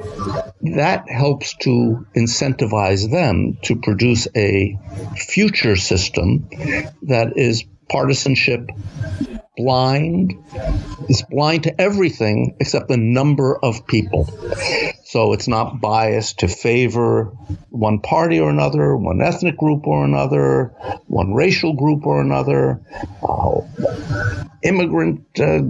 [0.62, 4.78] that helps to incentivize them to produce a
[5.16, 6.48] future system
[7.02, 8.70] that is partisanship
[9.56, 10.34] blind,
[11.08, 14.28] is blind to everything except the number of people.
[15.12, 17.24] So it's not biased to favor
[17.68, 20.72] one party or another, one ethnic group or another,
[21.06, 22.80] one racial group or another.
[23.22, 23.60] Uh,
[24.62, 25.60] immigrant uh,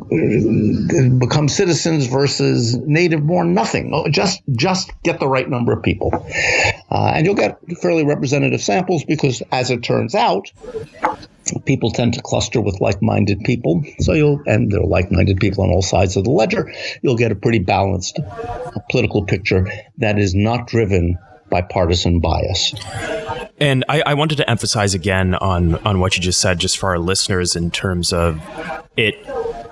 [1.18, 6.10] become citizens versus native born nothing just just get the right number of people
[6.90, 10.52] uh, and you'll get fairly representative samples because as it turns out
[11.64, 13.84] people tend to cluster with like-minded people.
[14.00, 16.72] So you'll and there are like-minded people on all sides of the ledger.
[17.02, 18.18] You'll get a pretty balanced
[18.90, 21.18] political picture that is not driven
[21.50, 22.74] by partisan bias.
[23.58, 26.88] And I, I, wanted to emphasize again on on what you just said, just for
[26.88, 28.40] our listeners, in terms of
[28.96, 29.14] it,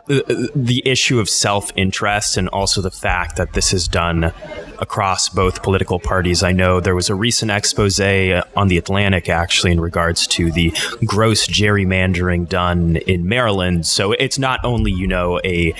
[0.06, 4.32] the, the issue of self interest, and also the fact that this is done
[4.78, 6.42] across both political parties.
[6.42, 10.50] I know there was a recent expose uh, on the Atlantic, actually, in regards to
[10.50, 10.72] the
[11.04, 13.86] gross gerrymandering done in Maryland.
[13.86, 15.74] So it's not only you know a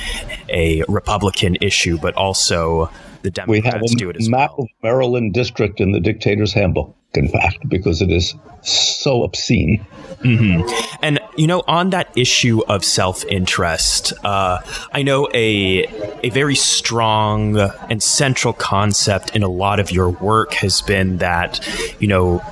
[0.48, 2.90] a Republican issue, but also
[3.22, 4.64] the Democrats do it as map well.
[4.64, 9.84] of Maryland district in the Dictator's Handbook in fact, because it is so obscene.
[10.22, 10.68] Mm-hmm.
[11.02, 14.58] And you know, on that issue of self-interest, uh,
[14.92, 15.86] I know a
[16.22, 21.66] a very strong and central concept in a lot of your work has been that
[22.00, 22.42] you know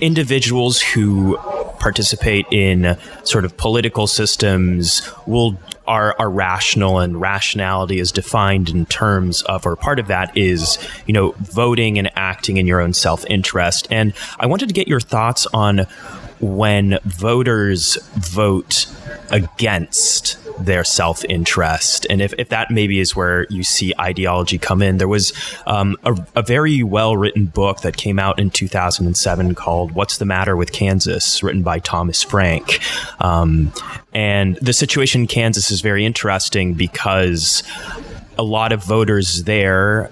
[0.00, 1.36] individuals who
[1.78, 8.86] participate in sort of political systems will are, are rational and rationality is defined in
[8.86, 12.92] terms of or part of that is you know voting and acting in your own
[12.92, 13.86] self-interest.
[13.90, 15.86] And i wanted to get your thoughts on
[16.40, 18.86] when voters vote
[19.30, 22.06] against their self interest.
[22.08, 25.32] And if, if that maybe is where you see ideology come in, there was
[25.66, 30.24] um, a, a, very well written book that came out in 2007 called What's the
[30.24, 32.80] Matter with Kansas, written by Thomas Frank.
[33.20, 33.72] Um,
[34.12, 37.62] and the situation in Kansas is very interesting because
[38.38, 40.10] a lot of voters there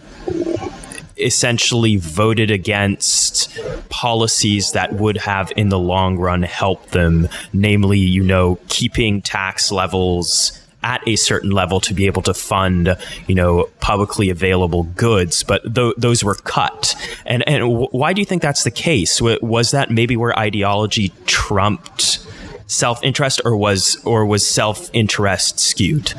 [1.18, 3.48] essentially voted against
[3.88, 9.70] policies that would have in the long run helped them, namely, you know, keeping tax
[9.70, 12.96] levels at a certain level to be able to fund,
[13.26, 16.96] you know, publicly available goods, but th- those were cut.
[17.24, 19.18] And and w- why do you think that's the case?
[19.18, 22.26] W- was that maybe where ideology trumped
[22.66, 26.14] self-interest, or was or was self-interest skewed?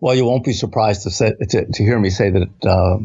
[0.00, 2.98] Well, you won't be surprised to, say, to, to hear me say that uh,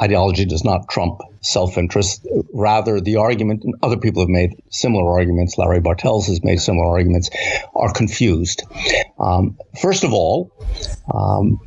[0.00, 2.26] ideology does not trump self-interest.
[2.54, 6.86] Rather, the argument, and other people have made similar arguments, Larry Bartels has made similar
[6.86, 7.28] arguments,
[7.74, 8.62] are confused.
[9.18, 10.52] Um, first of all,
[11.12, 11.60] um,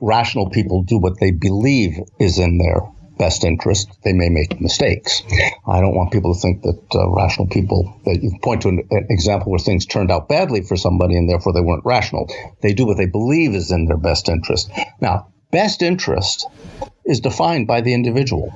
[0.00, 2.80] rational people do what they believe is in their
[3.18, 5.22] best interest, they may make mistakes.
[5.66, 8.82] I don't want people to think that uh, rational people, that you point to an,
[8.90, 12.30] an, example where things turned out badly for somebody and therefore they weren't rational.
[12.62, 14.70] They do what they believe is in their best interest.
[15.00, 16.46] Now, best interest
[17.08, 18.54] is defined by the individual.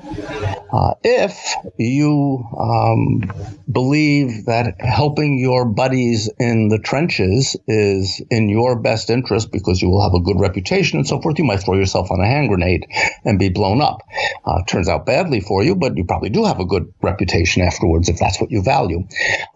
[0.73, 3.23] Uh, if you um,
[3.71, 9.89] believe that helping your buddies in the trenches is in your best interest because you
[9.89, 12.49] will have a good reputation and so forth, you might throw yourself on a hand
[12.49, 12.87] grenade
[13.25, 14.03] and be blown up.
[14.45, 18.09] Uh, turns out badly for you, but you probably do have a good reputation afterwards
[18.09, 19.07] if that's what you value.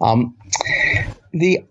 [0.01, 0.35] Um,
[1.33, 1.63] the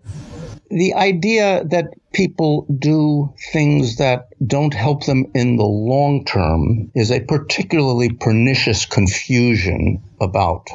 [0.69, 7.11] the idea that people do things that don't help them in the long term is
[7.11, 10.67] a particularly pernicious confusion about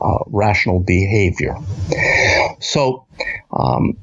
[0.00, 1.54] uh, rational behavior.
[2.60, 3.06] So,
[3.52, 3.96] um,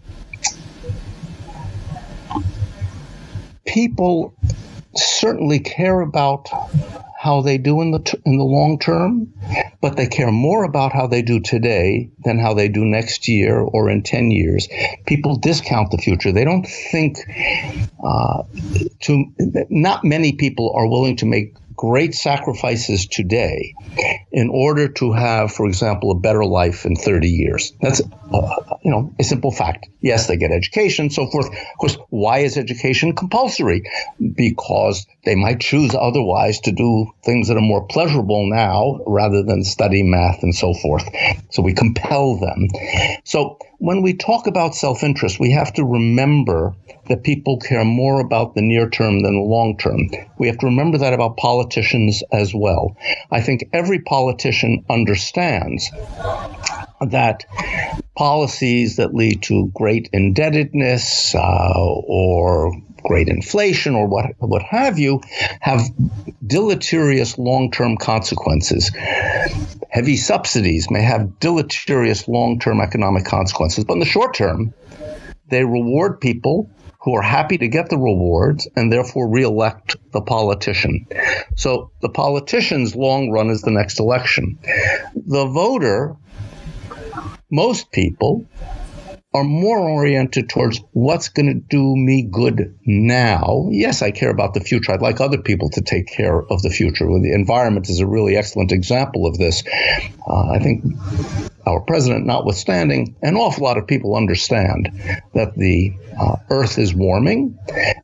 [3.66, 4.34] people
[4.96, 6.50] certainly care about
[7.24, 9.34] how they do in the t- in the long term,
[9.80, 13.58] but they care more about how they do today than how they do next year
[13.60, 14.68] or in ten years.
[15.06, 16.34] People discount the future.
[16.34, 17.20] They don't think.
[18.04, 18.44] Uh,
[19.00, 19.26] to
[19.70, 23.74] not many people are willing to make great sacrifices today
[24.34, 27.72] in order to have, for example, a better life in 30 years.
[27.80, 29.88] That's, uh, you know, a simple fact.
[30.02, 31.48] Yes, they get education, so forth.
[31.48, 33.84] Of course, why is education compulsory?
[34.36, 39.64] Because they might choose otherwise to do things that are more pleasurable now rather than
[39.64, 41.08] study math and so forth.
[41.52, 42.70] So we compel them.
[43.24, 46.74] So when we talk about self interest, we have to remember
[47.10, 50.10] that people care more about the near term than the long term.
[50.38, 52.96] We have to remember that about politicians as well.
[53.30, 55.92] I think every politician understands
[57.02, 57.44] that
[58.16, 62.72] policies that lead to great indebtedness uh, or
[63.04, 65.20] great inflation or what what have you
[65.60, 65.82] have
[66.48, 68.92] deleterious long-term consequences.
[69.90, 74.74] Heavy subsidies may have deleterious long-term economic consequences, but in the short term,
[75.50, 76.70] they reward people
[77.04, 81.06] who are happy to get the rewards and therefore reelect the politician.
[81.56, 84.58] So the politician's long run is the next election.
[85.14, 86.16] The voter,
[87.52, 88.46] most people,
[89.34, 93.68] are more oriented towards what's going to do me good now.
[93.72, 94.92] Yes, I care about the future.
[94.92, 97.06] I'd like other people to take care of the future.
[97.06, 99.64] The environment is a really excellent example of this.
[100.28, 100.84] Uh, I think
[101.66, 104.92] our president notwithstanding, an awful lot of people understand
[105.34, 107.58] that the uh, earth is warming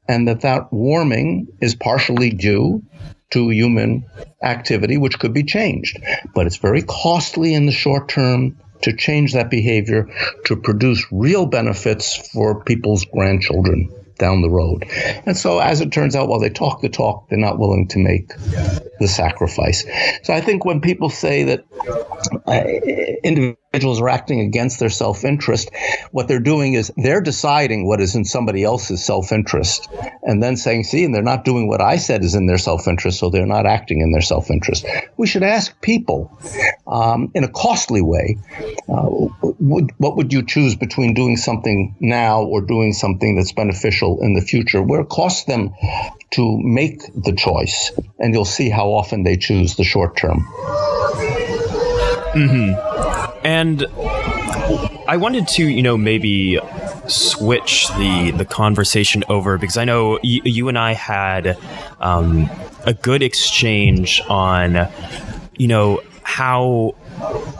[0.07, 2.83] and that that warming is partially due
[3.31, 4.03] to human
[4.41, 5.99] activity, which could be changed.
[6.33, 10.09] But it's very costly in the short term to change that behavior
[10.45, 14.85] to produce real benefits for people's grandchildren down the road.
[15.25, 17.99] And so, as it turns out, while they talk the talk, they're not willing to
[17.99, 18.31] make
[18.99, 19.85] the sacrifice.
[20.23, 21.65] So, I think when people say that
[22.47, 22.63] uh,
[23.23, 25.69] individuals are acting against their self interest,
[26.11, 29.87] what they're doing is they're deciding what is in somebody else's self interest
[30.23, 32.87] and then saying, see, and they're not doing what I said is in their self
[32.87, 34.85] interest, so they're not acting in their self interest.
[35.17, 36.37] We should ask people
[36.87, 38.37] um, in a costly way
[38.89, 39.09] uh,
[39.41, 44.33] would, what would you choose between doing something now or doing something that's beneficial in
[44.33, 45.73] the future, where it costs them
[46.31, 50.45] to make the choice, and you'll see how often they choose the short term.
[52.33, 53.39] Mm-hmm.
[53.43, 53.85] And
[55.07, 56.59] I wanted to, you know, maybe
[57.07, 61.57] switch the the conversation over because I know y- you and I had
[61.99, 62.49] um,
[62.85, 64.87] a good exchange on,
[65.57, 66.93] you know, how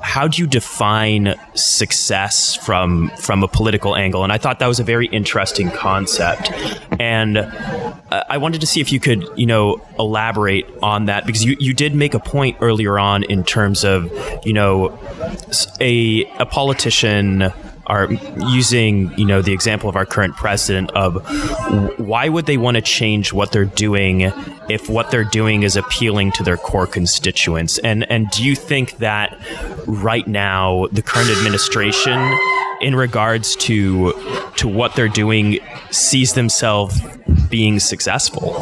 [0.01, 4.23] how do you define success from from a political angle?
[4.23, 6.51] And I thought that was a very interesting concept,
[6.99, 11.43] and uh, I wanted to see if you could, you know, elaborate on that because
[11.43, 14.11] you, you did make a point earlier on in terms of,
[14.45, 14.97] you know,
[15.79, 17.51] a a politician
[17.89, 18.07] are
[18.49, 21.15] using you know the example of our current president of
[21.99, 24.31] why would they want to change what they're doing
[24.69, 27.79] if what they're doing is appealing to their core constituents?
[27.79, 29.37] And and do you think that
[29.87, 32.19] right now the current administration
[32.81, 34.13] in regards to
[34.55, 35.59] to what they're doing
[35.91, 37.01] sees themselves
[37.49, 38.53] being successful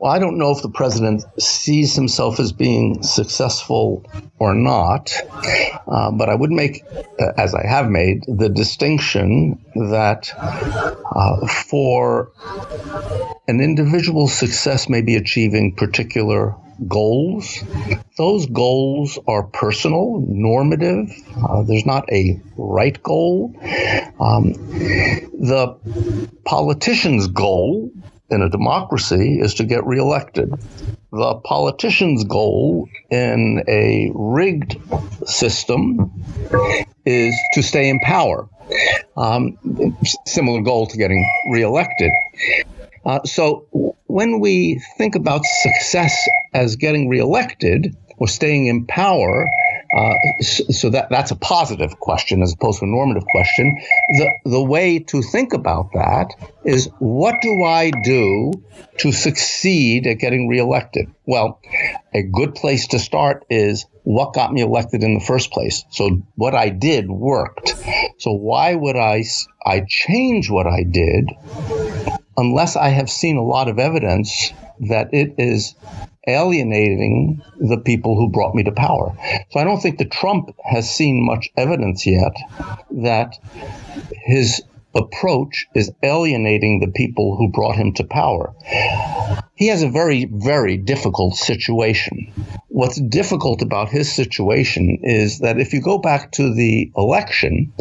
[0.00, 4.02] well, I don't know if the president sees himself as being successful
[4.38, 5.12] or not,
[5.86, 6.82] uh, but I would make,
[7.20, 12.32] uh, as I have made, the distinction that uh, for
[13.46, 16.56] an individual, success may be achieving particular
[16.88, 17.62] goals.
[18.16, 21.10] Those goals are personal, normative.
[21.36, 23.54] Uh, there's not a right goal.
[24.18, 24.54] Um,
[25.42, 25.76] the
[26.46, 27.90] politician's goal
[28.30, 30.50] in a democracy is to get reelected.
[31.12, 34.78] The politician's goal in a rigged
[35.26, 36.12] system
[37.04, 38.48] is to stay in power.
[39.16, 39.58] Um,
[40.26, 42.12] similar goal to getting reelected.
[43.04, 43.66] Uh, so
[44.06, 49.50] when we think about success as getting reelected or staying in power,
[49.96, 53.76] uh, so, that that's a positive question as opposed to a normative question.
[54.10, 56.32] The the way to think about that
[56.64, 58.52] is what do I do
[58.98, 61.12] to succeed at getting reelected?
[61.26, 61.60] Well,
[62.14, 65.84] a good place to start is what got me elected in the first place.
[65.90, 67.74] So what I did worked.
[68.18, 69.24] So why would I
[69.66, 71.30] I change what I did
[72.36, 74.52] unless I have seen a lot of evidence
[74.88, 75.74] that it is
[76.30, 79.14] alienating the people who brought me to power.
[79.50, 82.34] So I don't think that Trump has seen much evidence yet
[82.90, 83.38] that
[84.12, 84.62] his
[84.94, 88.52] approach is alienating the people who brought him to power.
[89.54, 92.32] He has a very, very difficult situation.
[92.68, 97.72] What's difficult about his situation is that if you go back to the election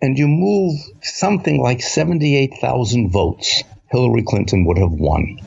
[0.00, 5.38] and you move something like 78,000 votes, Hillary Clinton would have won.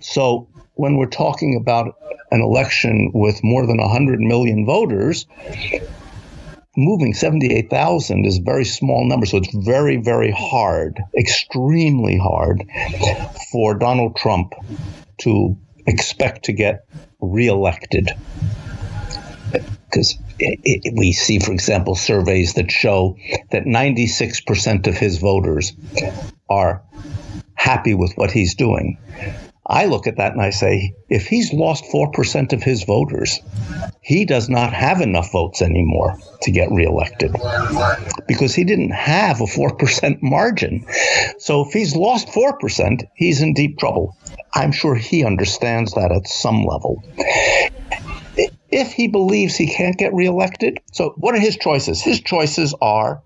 [0.00, 0.48] So
[0.80, 1.94] when we're talking about
[2.30, 5.26] an election with more than 100 million voters,
[6.74, 9.26] moving 78,000 is a very small number.
[9.26, 12.64] So it's very, very hard, extremely hard
[13.52, 14.54] for Donald Trump
[15.18, 16.86] to expect to get
[17.20, 18.08] reelected.
[19.84, 23.18] Because we see, for example, surveys that show
[23.50, 25.74] that 96% of his voters
[26.48, 26.82] are
[27.54, 28.96] happy with what he's doing.
[29.70, 33.38] I look at that and I say, if he's lost 4% of his voters,
[34.02, 37.32] he does not have enough votes anymore to get reelected
[38.26, 40.84] because he didn't have a 4% margin.
[41.38, 44.16] So if he's lost 4%, he's in deep trouble.
[44.54, 47.04] I'm sure he understands that at some level
[48.70, 50.78] if he believes he can't get reelected.
[50.92, 52.00] So, what are his choices?
[52.00, 53.22] His choices are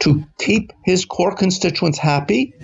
[0.00, 2.54] to keep his core constituents happy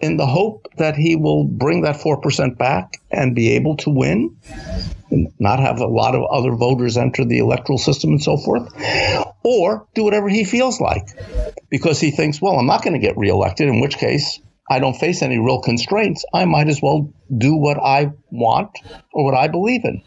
[0.00, 4.36] in the hope that he will bring that 4% back and be able to win,
[5.10, 8.72] and not have a lot of other voters enter the electoral system and so forth,
[9.42, 11.08] or do whatever he feels like
[11.70, 14.40] because he thinks, well, I'm not going to get reelected, in which case
[14.70, 18.70] I don't face any real constraints, I might as well do what I want
[19.12, 20.02] or what I believe in.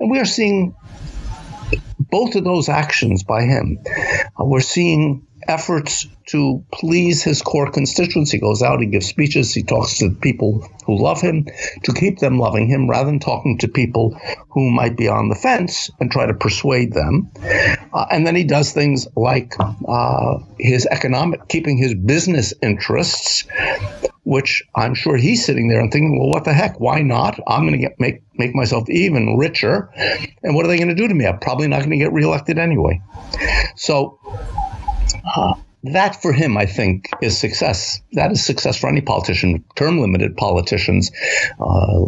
[0.00, 0.74] And we are seeing
[1.98, 3.78] both of those actions by him.
[3.86, 8.36] Uh, we're seeing efforts to please his core constituency.
[8.36, 11.46] He goes out, he gives speeches, he talks to people who love him
[11.82, 14.16] to keep them loving him rather than talking to people
[14.50, 17.30] who might be on the fence and try to persuade them.
[17.92, 19.54] Uh, and then he does things like
[19.88, 23.44] uh, his economic, keeping his business interests
[24.24, 26.78] which I'm sure he's sitting there and thinking, well, what the heck?
[26.78, 27.40] Why not?
[27.48, 29.90] I'm going to get make make myself even richer,
[30.44, 31.26] and what are they going to do to me?
[31.26, 33.02] I'm probably not going to get reelected anyway.
[33.76, 34.18] So.
[35.24, 38.02] Uh, that for him, I think, is success.
[38.12, 39.64] That is success for any politician.
[39.76, 41.10] Term limited politicians,
[41.58, 42.00] uh,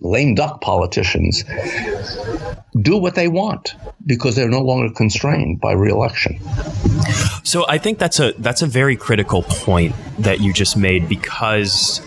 [0.00, 1.42] lame duck politicians,
[2.78, 6.38] do what they want because they're no longer constrained by reelection.
[7.44, 12.02] So I think that's a that's a very critical point that you just made because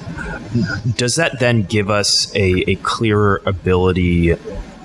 [0.95, 4.35] does that then give us a, a clearer ability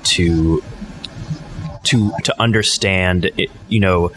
[0.05, 0.63] to
[1.85, 4.13] to to understand it, you know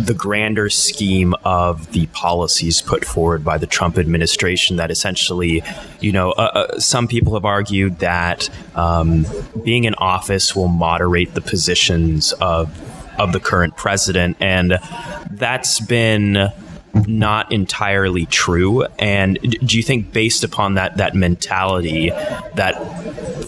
[0.00, 5.62] the grander scheme of the policies put forward by the Trump administration that essentially,
[6.00, 9.26] you know, uh, uh, some people have argued that um,
[9.64, 12.70] being in office will moderate the positions of
[13.18, 14.78] of the current president, and
[15.30, 16.52] that's been
[17.06, 18.84] not entirely true.
[18.98, 22.10] And do you think, based upon that that mentality,
[22.54, 22.74] that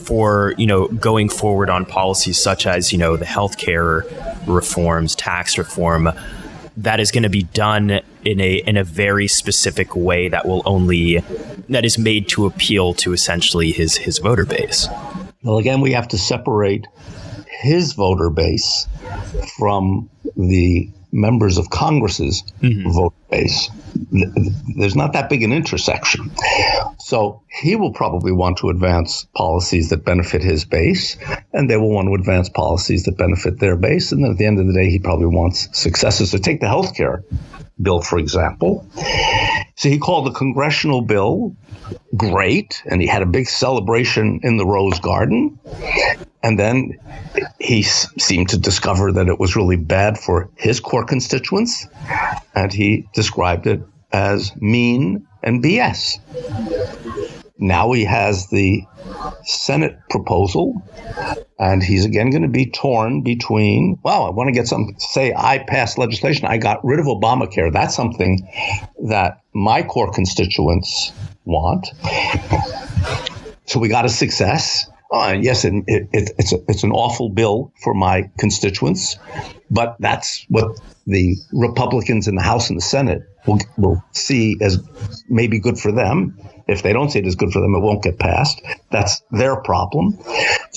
[0.04, 4.04] for you know going forward on policies such as you know the healthcare
[4.48, 6.10] reforms, tax reform,
[6.76, 10.62] that is going to be done in a in a very specific way that will
[10.64, 11.18] only
[11.68, 14.88] that is made to appeal to essentially his his voter base.
[15.42, 16.86] Well, again, we have to separate
[17.60, 18.86] his voter base
[19.56, 22.90] from the members of Congress's mm-hmm.
[22.90, 23.70] vote base.
[24.76, 26.30] There's not that big an intersection.
[26.98, 31.16] So he will probably want to advance policies that benefit his base,
[31.52, 34.12] and they will want to advance policies that benefit their base.
[34.12, 36.30] And then at the end of the day, he probably wants successes.
[36.30, 37.24] So take the health care
[37.80, 38.86] bill, for example.
[39.78, 41.54] So he called the congressional bill
[42.16, 45.56] great, and he had a big celebration in the Rose Garden.
[46.42, 46.98] And then
[47.60, 51.86] he s- seemed to discover that it was really bad for his core constituents,
[52.56, 56.18] and he described it as mean and BS.
[57.58, 58.84] Now he has the
[59.44, 60.82] Senate proposal,
[61.58, 65.34] and he's again going to be torn between, well, I want to get some, say,
[65.36, 67.72] I passed legislation, I got rid of Obamacare.
[67.72, 68.48] That's something
[69.08, 71.12] that my core constituents
[71.44, 71.88] want.
[73.66, 74.88] So we got a success.
[75.10, 79.16] Oh, yes, it, it, it's, a, it's an awful bill for my constituents,
[79.70, 84.78] but that's what the Republicans in the House and the Senate will, will see as
[85.28, 86.38] maybe good for them.
[86.68, 88.62] If they don't see it as good for them, it won't get passed.
[88.90, 90.18] That's their problem.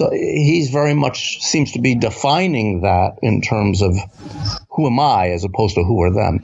[0.01, 3.95] So he's very much seems to be defining that in terms of
[4.71, 6.39] who am I as opposed to who are them,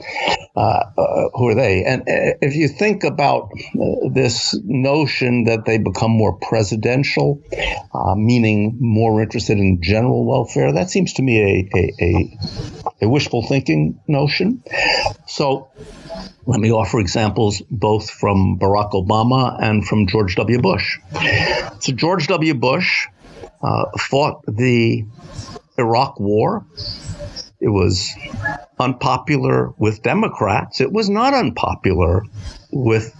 [0.56, 1.84] uh, uh, who are they?
[1.84, 7.42] And uh, if you think about uh, this notion that they become more presidential,
[7.96, 13.10] uh, meaning more interested in general welfare, that seems to me a, a, a, a
[13.10, 14.62] wishful thinking notion.
[15.26, 15.72] So
[16.46, 20.62] let me offer examples both from Barack Obama and from George W.
[20.62, 21.00] Bush.
[21.80, 22.54] So, George W.
[22.54, 23.08] Bush
[23.62, 25.06] uh, fought the
[25.78, 26.66] Iraq War.
[27.60, 28.16] It was
[28.80, 30.82] unpopular with Democrats.
[30.82, 32.24] It was not unpopular
[32.72, 33.16] with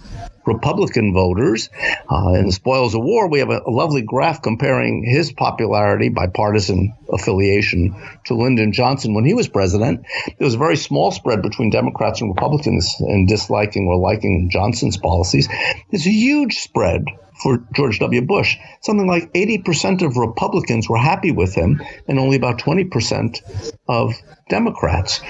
[0.48, 1.70] Republican voters.
[2.10, 6.08] Uh, in the spoils of war, we have a, a, lovely graph comparing his popularity
[6.08, 7.94] by partisan affiliation
[8.24, 10.04] to Lyndon Johnson when he was president.
[10.26, 14.96] There was a very small spread between Democrats and Republicans in disliking or liking Johnson's
[14.96, 15.48] policies.
[15.90, 17.04] There's a huge spread
[17.42, 18.22] for George W.
[18.22, 18.56] Bush.
[18.82, 23.40] Something like 80% of Republicans were happy with him, and only about 20%
[23.86, 24.14] of
[24.48, 25.20] Democrats.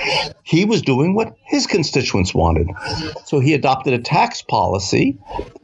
[0.43, 2.69] He was doing what his constituents wanted.
[3.25, 5.08] So he adopted a tax policy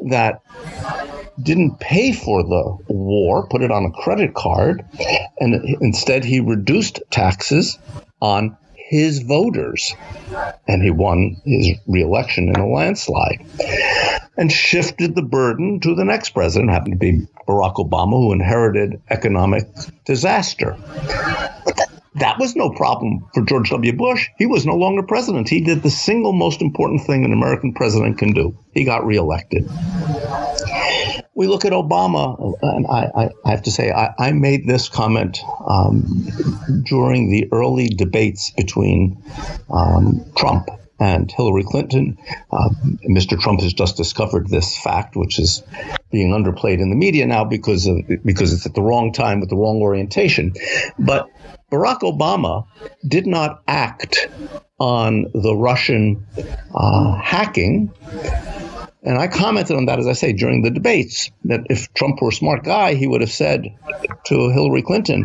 [0.09, 0.43] that
[1.43, 4.85] didn't pay for the war, put it on a credit card,
[5.41, 7.79] and instead he reduced taxes
[8.21, 9.95] on his voters.
[10.69, 13.45] And he won his reelection in a landslide
[14.37, 19.01] and shifted the burden to the next president, happened to be Barack Obama, who inherited
[19.11, 19.69] economic
[20.05, 20.77] disaster.
[21.65, 23.93] But that, that was no problem for George W.
[23.93, 24.29] Bush.
[24.39, 25.49] He was no longer president.
[25.49, 28.57] He did the single most important thing an American president can do.
[28.73, 29.69] He got reelected.
[31.35, 35.41] We look at Obama, and I, I have to say, I, I made this comment
[35.67, 36.29] um,
[36.85, 39.21] during the early debates between
[39.69, 40.69] um, Trump
[41.01, 42.17] and Hillary Clinton.
[42.53, 42.69] Uh,
[43.11, 43.39] Mr.
[43.39, 45.65] Trump has just discovered this fact, which is
[46.13, 49.49] being underplayed in the media now because of because it's at the wrong time with
[49.51, 50.55] the wrong orientation.
[50.97, 51.29] But
[51.75, 52.67] Barack Obama
[53.07, 54.29] did not act
[54.79, 56.25] on the Russian
[56.73, 57.93] uh, hacking
[59.05, 62.31] and I commented on that, as I say, during the debates, that if Trump were
[62.31, 63.69] a smart guy, he would have said
[64.27, 65.25] to Hillary Clinton,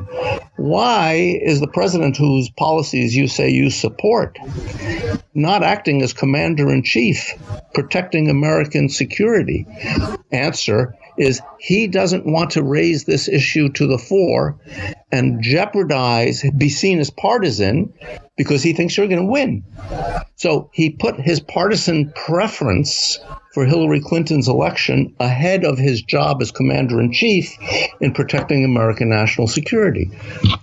[0.57, 4.37] Why is the president whose policies you say you support
[5.33, 7.33] not acting as commander in chief,
[7.73, 9.65] protecting American security?
[10.29, 14.57] Answer is he doesn't want to raise this issue to the fore
[15.11, 17.93] and jeopardize, be seen as partisan
[18.37, 19.63] because he thinks you're going to win.
[20.37, 23.19] So he put his partisan preference
[23.53, 27.57] for Hillary Clinton's election ahead of his job as commander in chief
[27.99, 30.11] in protecting American national security.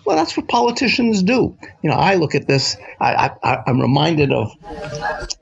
[0.05, 1.57] Well, that's what politicians do.
[1.83, 3.31] You know, I look at this, I,
[3.67, 4.53] am reminded of,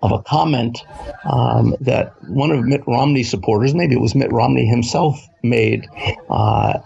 [0.02, 0.78] of a comment
[1.24, 5.88] um, that one of Mitt Romney's supporters, maybe it was Mitt Romney himself, made
[6.30, 6.78] uh,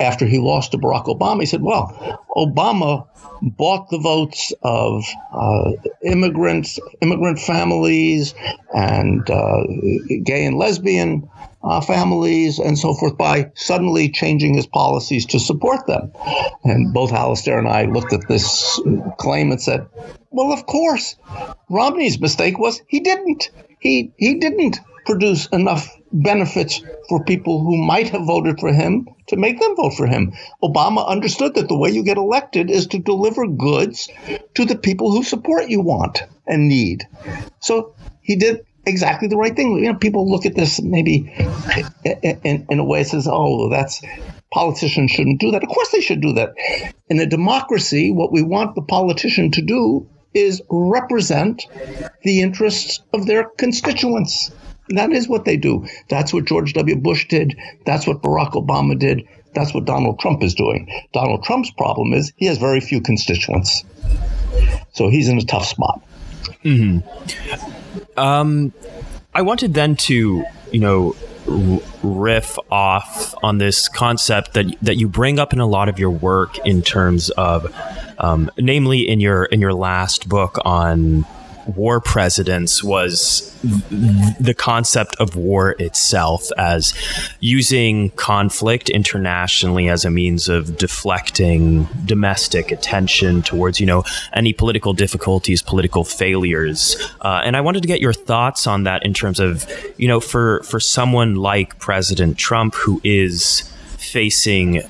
[0.00, 1.40] after he lost to Barack Obama.
[1.40, 3.06] He said, well, Obama
[3.42, 5.72] bought the votes of uh,
[6.04, 8.34] immigrants, immigrant families,
[8.74, 9.62] and uh,
[10.22, 11.28] gay and lesbian
[11.64, 16.12] uh, families and so forth by suddenly changing his policies to support them.
[16.64, 18.80] And both Alastair and I looked at this
[19.18, 19.86] claim and said,
[20.30, 21.16] well, of course.
[21.68, 23.50] Romney's mistake was he didn't.
[23.80, 29.36] He, he didn't produce enough benefits for people who might have voted for him to
[29.36, 30.32] make them vote for him.
[30.62, 34.08] Obama understood that the way you get elected is to deliver goods
[34.54, 37.06] to the people who support you want and need.
[37.60, 39.76] So he did exactly the right thing.
[39.78, 41.32] You know, people look at this maybe
[42.04, 44.02] in, in a way says, "Oh, that's
[44.52, 46.54] politicians shouldn't do that." Of course, they should do that.
[47.08, 51.66] In a democracy, what we want the politician to do is represent
[52.22, 54.50] the interests of their constituents.
[54.88, 55.86] That is what they do.
[56.08, 56.96] That's what George W.
[56.96, 57.56] Bush did.
[57.86, 59.26] That's what Barack Obama did.
[59.54, 60.90] That's what Donald Trump is doing.
[61.12, 63.84] Donald Trump's problem is he has very few constituents.
[64.92, 66.02] So he's in a tough spot.
[66.64, 68.18] Mm-hmm.
[68.18, 68.72] Um,
[69.34, 71.16] I wanted then to, you know,
[72.02, 76.10] riff off on this concept that that you bring up in a lot of your
[76.10, 77.74] work in terms of,
[78.18, 81.26] um, namely in your in your last book on
[81.66, 83.48] war presidents was
[84.40, 86.94] the concept of war itself as
[87.40, 94.02] using conflict internationally as a means of deflecting domestic attention towards, you know,
[94.32, 96.96] any political difficulties, political failures.
[97.20, 100.20] Uh, and I wanted to get your thoughts on that in terms of, you know,
[100.20, 104.82] for, for someone like President Trump who is facing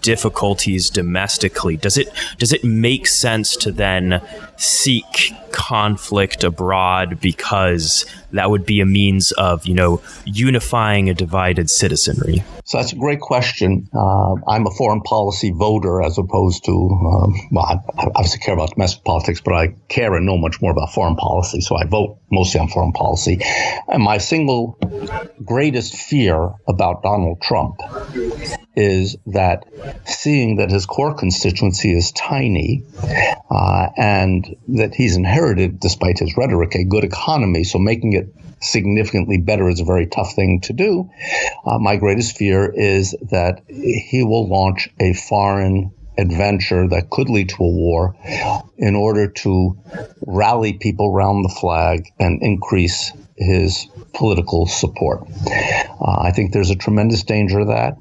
[0.00, 2.08] difficulties domestically does it
[2.38, 4.20] does it make sense to then
[4.56, 11.70] seek conflict abroad because that would be a means of you know unifying a divided
[11.70, 12.42] citizenry?
[12.64, 13.88] So that's a great question.
[13.94, 18.70] Uh, i'm a foreign policy voter as opposed to um, well I obviously care about
[18.74, 22.18] domestic politics but i care and know much more about foreign policy so i vote
[22.30, 23.38] mostly on foreign policy.
[23.86, 24.76] And my single
[25.44, 27.80] greatest fear about donald trump
[28.76, 29.64] is that
[30.04, 32.84] seeing that his core constituency is tiny
[33.50, 39.38] uh, and that he's inherited, despite his rhetoric, a good economy, so making it significantly
[39.38, 41.10] better is a very tough thing to do.
[41.66, 47.48] Uh, my greatest fear is that he will launch a foreign adventure that could lead
[47.48, 48.16] to a war
[48.78, 49.76] in order to
[50.26, 55.22] rally people around the flag and increase his political support.
[55.46, 57.96] Uh, I think there's a tremendous danger of that.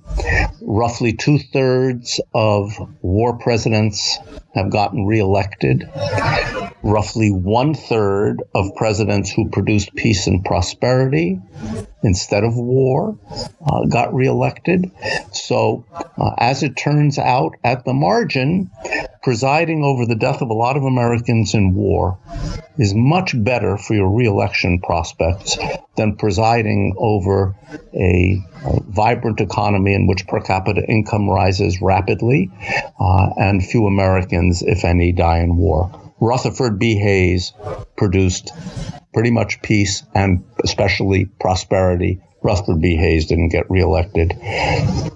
[0.62, 4.20] Roughly two thirds of war presidents
[4.54, 5.90] have gotten reelected.
[6.84, 11.40] Roughly one third of presidents who produced peace and prosperity
[12.04, 13.18] instead of war
[13.66, 14.92] uh, got reelected.
[15.32, 18.70] So, uh, as it turns out, at the margin,
[19.24, 22.20] presiding over the death of a lot of Americans in war
[22.78, 25.58] is much better for your reelection prospects
[25.96, 27.56] than presiding over
[27.94, 32.52] a, a vibrant economy in which per capita income rises rapidly
[33.00, 36.03] uh, and few Americans, if any, die in war.
[36.20, 36.96] Rutherford B.
[36.96, 37.54] Hayes
[37.98, 38.52] produced
[39.14, 42.22] pretty much peace and especially prosperity.
[42.42, 42.96] Rutherford B.
[42.96, 44.34] Hayes didn't get reelected.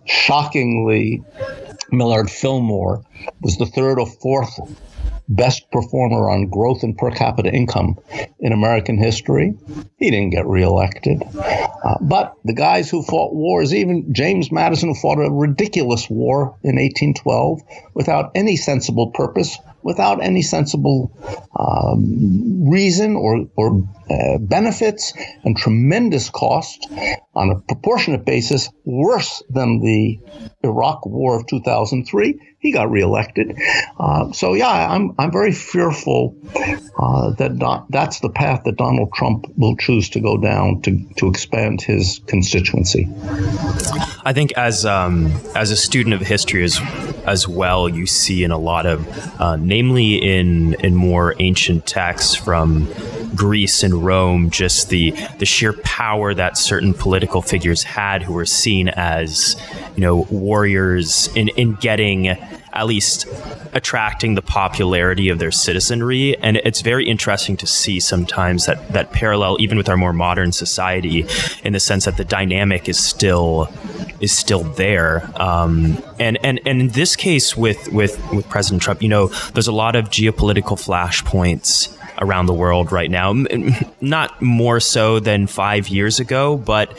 [0.06, 1.24] Shockingly,
[1.92, 3.04] Millard Fillmore
[3.42, 4.60] was the third or fourth
[5.30, 7.98] best performer on growth and per capita income
[8.40, 9.54] in American history.
[9.98, 11.22] He didn't get reelected.
[11.24, 16.58] Uh, but the guys who fought wars, even James Madison, who fought a ridiculous war
[16.64, 17.62] in 1812
[17.94, 21.12] without any sensible purpose, without any sensible
[21.58, 25.14] um, reason or, or uh, benefits
[25.44, 26.88] and tremendous cost
[27.36, 30.20] on a proportionate basis, worse than the
[30.68, 32.40] Iraq War of 2003.
[32.60, 33.58] He got reelected.
[34.00, 36.36] Uh, so yeah, I'm I'm very fearful
[36.98, 41.04] uh, that do- that's the path that Donald Trump will choose to go down to
[41.18, 43.08] to expand his constituency.
[44.26, 46.80] I think as um, as a student of history as
[47.26, 49.08] as well, you see in a lot of,
[49.40, 52.88] uh, namely in in more ancient texts from
[53.36, 58.46] Greece and Rome, just the the sheer power that certain political figures had who were
[58.46, 59.56] seen as,
[59.96, 62.38] you know, warriors in in getting
[62.78, 63.26] at least
[63.74, 66.38] attracting the popularity of their citizenry.
[66.38, 70.52] And it's very interesting to see sometimes that that parallel even with our more modern
[70.52, 71.26] society
[71.64, 73.68] in the sense that the dynamic is still
[74.20, 75.30] is still there.
[75.36, 79.68] Um, and, and and in this case with with with President Trump, you know, there's
[79.68, 83.34] a lot of geopolitical flashpoints around the world right now.
[84.02, 86.98] Not more so than five years ago, but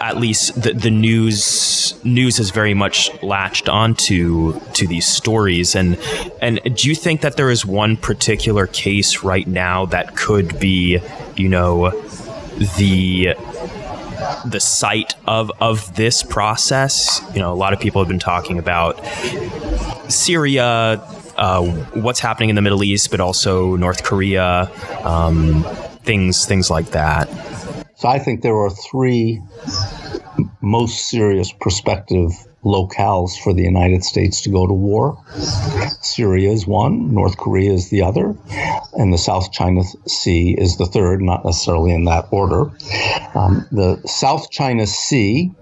[0.00, 5.74] at least the, the news news has very much latched onto to these stories.
[5.74, 5.98] And
[6.42, 11.00] and do you think that there is one particular case right now that could be,
[11.36, 11.90] you know,
[12.76, 13.34] the
[14.44, 17.20] the site of of this process?
[17.34, 19.00] You know, a lot of people have been talking about
[20.08, 21.02] Syria,
[21.44, 21.62] uh,
[22.00, 24.70] what's happening in the Middle East, but also North Korea,
[25.04, 25.62] um,
[26.02, 27.28] things things like that.
[27.96, 29.42] So I think there are three
[30.62, 32.30] most serious prospective
[32.64, 35.22] locales for the United States to go to war.
[36.00, 38.34] Syria is one, North Korea is the other,
[38.94, 42.70] and the South China Sea is the third, not necessarily in that order.
[43.34, 45.52] Um, the South China Sea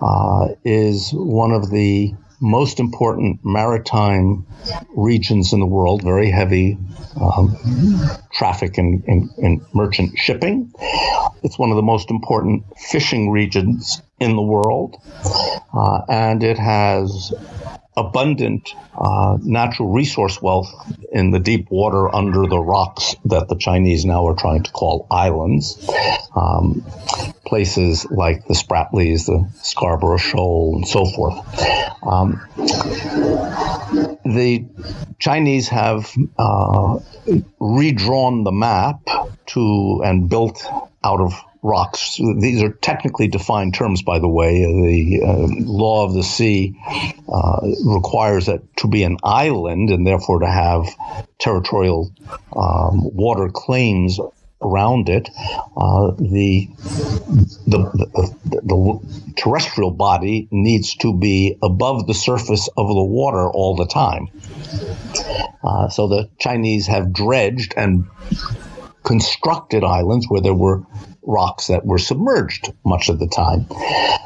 [0.00, 4.46] uh, is one of the most important maritime
[4.90, 6.78] regions in the world, very heavy
[7.20, 7.56] um,
[8.32, 10.72] traffic in, in, in, merchant shipping.
[11.42, 14.96] It's one of the most important fishing regions in the world,
[15.72, 17.32] uh, and it has
[17.98, 20.72] abundant uh, natural resource wealth
[21.12, 25.06] in the deep water under the rocks that the Chinese now are trying to call
[25.10, 25.88] islands.
[26.34, 26.84] Um,
[27.44, 31.38] places like the Spratlys, the Scarborough Shoal, and so forth.
[32.02, 32.40] Um,
[34.24, 34.66] the
[35.18, 36.98] Chinese have uh,
[37.58, 39.00] redrawn the map
[39.46, 40.64] to and built
[41.02, 42.16] out of rocks.
[42.16, 44.60] These are technically defined terms, by the way.
[44.60, 46.76] The uh, law of the sea
[47.28, 50.86] uh, requires that to be an island and therefore to have
[51.38, 52.12] territorial
[52.56, 54.18] um, water claims
[54.60, 55.28] around it,
[55.76, 56.68] uh, the,
[57.66, 63.76] the, the, the, terrestrial body needs to be above the surface of the water all
[63.76, 64.28] the time.
[65.62, 68.06] Uh, so the Chinese have dredged and
[69.04, 70.82] constructed islands where there were
[71.28, 73.66] rocks that were submerged much of the time.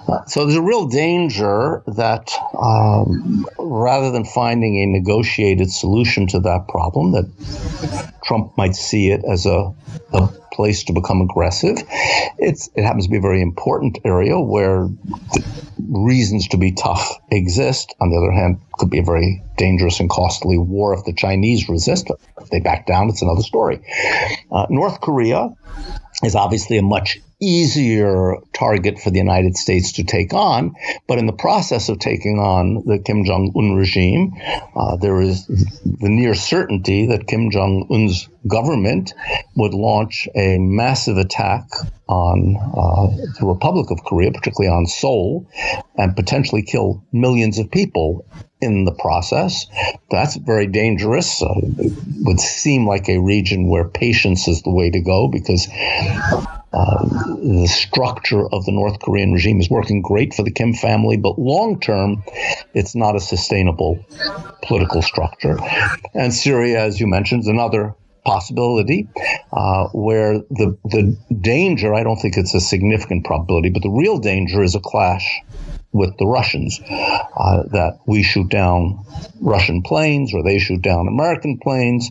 [0.09, 6.39] Uh, so there's a real danger that um, rather than finding a negotiated solution to
[6.41, 9.75] that problem, that Trump might see it as a,
[10.13, 11.77] a place to become aggressive.
[12.39, 14.89] It's, it happens to be a very important area where
[15.89, 17.95] reasons to be tough exist.
[18.01, 21.69] On the other hand, could be a very dangerous and costly war if the Chinese
[21.69, 22.11] resist.
[22.41, 23.81] If they back down, it's another story.
[24.51, 25.51] Uh, North Korea
[26.23, 30.75] is obviously a much easier target for the United States to take on.
[31.09, 34.33] But in the process of taking on the Kim Jong un regime,
[34.77, 39.13] uh, there is the near certainty that Kim Jong un's government
[39.57, 41.65] would launch a massive attack
[42.09, 43.07] on uh,
[43.41, 45.49] the Republic of Korea, particularly on Seoul,
[45.97, 48.25] and potentially kill millions of people
[48.61, 49.67] in the process.
[50.11, 51.43] That's very dangerous.
[51.43, 55.67] Uh, it would seem like a region where patience is the way to go because
[56.73, 61.17] uh, the structure of the North Korean regime is working great for the Kim family,
[61.17, 62.23] but long term,
[62.73, 64.05] it's not a sustainable
[64.63, 65.59] political structure.
[66.15, 67.95] And Syria, as you mentioned, is another
[68.25, 69.09] possibility
[69.53, 74.19] uh, where the the danger I don't think it's a significant probability, but the real
[74.19, 75.41] danger is a clash
[75.93, 79.05] with the Russians, uh, that we shoot down
[79.41, 82.11] Russian planes or they shoot down American planes,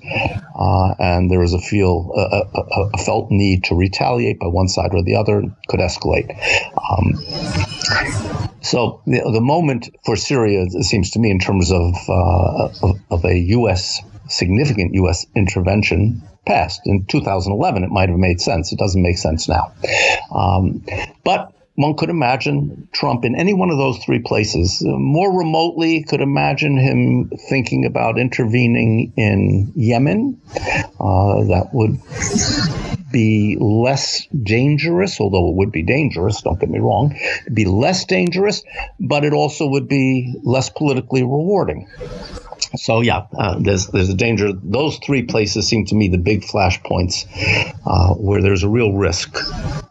[0.56, 4.68] uh, and there is a feel a, a, a, felt need to retaliate by one
[4.68, 6.30] side or the other could escalate.
[6.78, 7.16] Um,
[8.62, 13.00] so the, the, moment for Syria, it seems to me, in terms of uh, of,
[13.10, 14.00] of a U.S.
[14.28, 15.26] significant U.S.
[15.36, 18.72] intervention passed in 2011, it might have made sense.
[18.72, 19.74] It doesn't make sense now,
[20.34, 20.86] um,
[21.24, 24.82] but one could imagine Trump in any one of those three places.
[24.82, 30.42] More remotely, could imagine him thinking about intervening in Yemen.
[31.00, 32.00] Uh, that would
[33.12, 38.06] be less dangerous, although it would be dangerous, don't get me wrong, It'd be less
[38.06, 38.64] dangerous,
[39.00, 41.88] but it also would be less politically rewarding.
[42.76, 44.54] So yeah, uh, there's there's a danger.
[44.54, 47.26] Those three places seem to me the big flashpoints
[47.86, 49.38] uh, where there's a real risk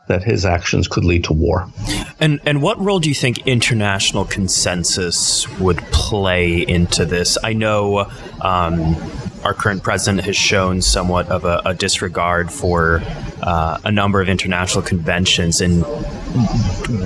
[0.08, 1.70] that his actions could lead to war.
[2.18, 7.38] And and what role do you think international consensus would play into this?
[7.42, 8.10] I know
[8.40, 8.96] um,
[9.44, 13.02] our current president has shown somewhat of a, a disregard for
[13.42, 15.84] uh, a number of international conventions, and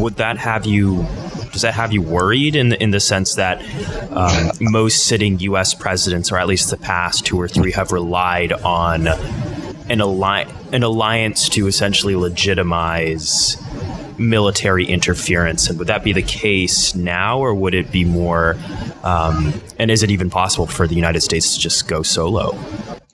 [0.01, 1.07] would that have you
[1.55, 3.62] does that have you worried in the, in the sense that
[4.11, 5.72] um, most sitting U.S.
[5.72, 11.48] presidents, or at least the past two or three, have relied on an, an alliance
[11.50, 13.57] to essentially legitimize
[14.18, 15.70] military interference?
[15.70, 18.57] And would that be the case now, or would it be more?
[19.05, 22.59] Um, and is it even possible for the United States to just go solo?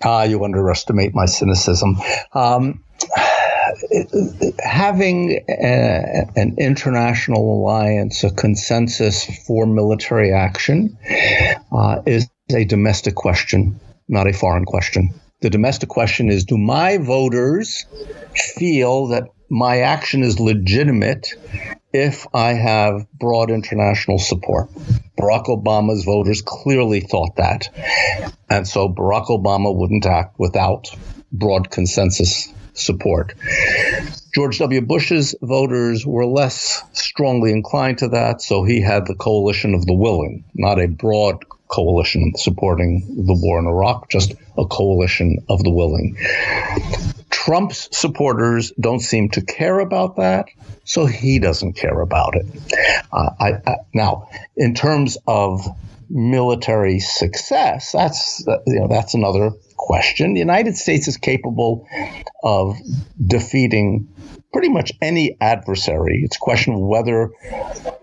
[0.02, 1.98] Ah, you underestimate my cynicism.
[2.32, 2.82] Um,
[4.58, 10.96] having a, an international alliance, a consensus for military action,
[11.72, 13.78] uh, is a domestic question,
[14.08, 15.10] not a foreign question.
[15.40, 17.86] The domestic question is do my voters
[18.56, 21.28] feel that my action is legitimate
[21.92, 24.70] if I have broad international support?
[25.18, 27.68] Barack Obama's voters clearly thought that.
[28.48, 30.88] And so Barack Obama wouldn't act without
[31.32, 33.34] broad consensus support.
[34.34, 34.80] George W.
[34.80, 39.94] Bush's voters were less strongly inclined to that, so he had the coalition of the
[39.94, 45.70] willing, not a broad coalition supporting the war in Iraq, just a coalition of the
[45.70, 46.16] willing.
[47.30, 50.46] Trump's supporters don't seem to care about that,
[50.84, 52.46] so he doesn't care about it.
[53.12, 55.66] Uh, I, I, now, in terms of
[56.10, 60.34] military success, that's you know that's another question.
[60.34, 61.88] The United States is capable
[62.44, 62.76] of
[63.18, 64.08] defeating
[64.52, 66.20] pretty much any adversary.
[66.24, 67.30] It's a question of whether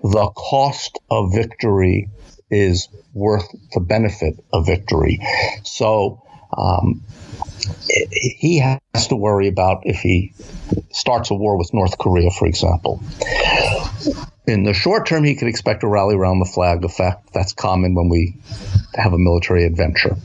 [0.01, 2.09] the cost of victory
[2.49, 5.19] is worth the benefit of victory.
[5.63, 6.23] So
[6.57, 7.03] Um,
[8.09, 10.33] he has to worry about if he
[10.91, 13.01] starts a war with North Korea, for example.
[14.47, 17.33] In the short term, he could expect a rally around the flag effect.
[17.33, 18.35] That's common when we
[18.95, 20.15] have a military adventure.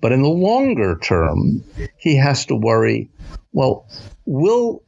[0.00, 1.62] But in the longer term,
[1.98, 3.10] he has to worry
[3.52, 3.86] well,
[4.24, 4.82] will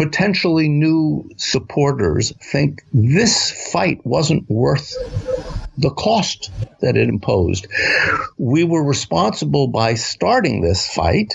[0.00, 4.96] potentially new supporters think this fight wasn't worth
[5.76, 7.66] the cost that it imposed.
[8.38, 11.34] We were responsible by starting this fight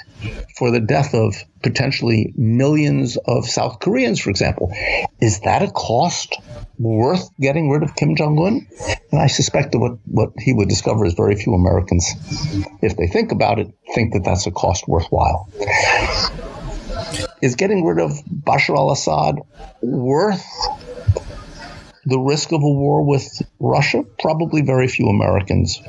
[0.57, 4.73] for the death of potentially millions of South Koreans, for example.
[5.21, 6.35] Is that a cost
[6.79, 8.67] worth getting rid of Kim Jong un?
[9.11, 12.11] And I suspect that what, what he would discover is very few Americans,
[12.81, 15.49] if they think about it, think that that's a cost worthwhile.
[17.41, 19.39] Is getting rid of Bashar al Assad
[19.81, 20.45] worth
[22.05, 24.03] the risk of a war with Russia?
[24.19, 25.81] Probably very few Americans,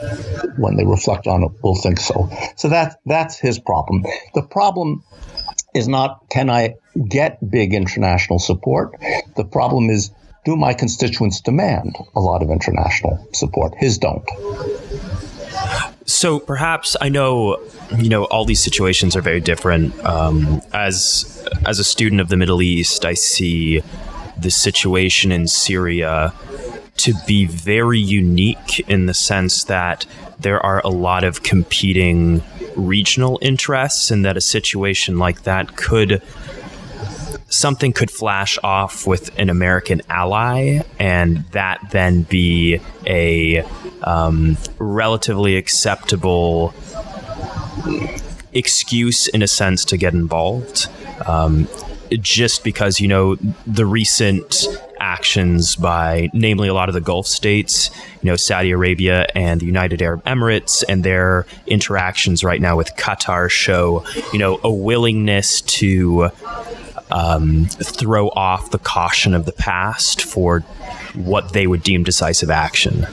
[0.57, 2.30] when they reflect on it, will think so.
[2.57, 4.05] So that that's his problem.
[4.34, 5.05] The problem
[5.74, 6.74] is not can I
[7.09, 8.97] get big international support?
[9.36, 10.11] The problem is
[10.44, 13.74] do my constituents demand a lot of international support?
[13.76, 14.24] His don't.
[16.07, 17.61] So perhaps I know,
[17.98, 19.98] you know, all these situations are very different.
[20.04, 23.82] Um, as as a student of the Middle East, I see
[24.38, 26.32] the situation in Syria
[26.98, 30.07] to be very unique in the sense that
[30.38, 32.42] there are a lot of competing
[32.76, 36.22] regional interests, and that a situation like that could
[37.49, 43.64] something could flash off with an American ally, and that then be a
[44.03, 46.74] um, relatively acceptable
[48.53, 50.88] excuse, in a sense, to get involved.
[51.26, 51.68] Um,
[52.11, 53.36] just because you know
[53.66, 54.66] the recent
[55.01, 57.90] actions by namely a lot of the Gulf states,
[58.22, 62.94] you know Saudi Arabia and the United Arab Emirates and their interactions right now with
[62.97, 66.30] Qatar show you know a willingness to
[67.11, 70.61] um, throw off the caution of the past for
[71.14, 73.07] what they would deem decisive action.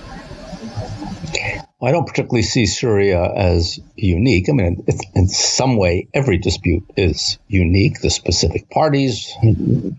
[1.81, 4.47] I don't particularly see Syria as unique.
[4.49, 4.85] I mean,
[5.15, 7.99] in some way, every dispute is unique.
[7.99, 9.29] The specific parties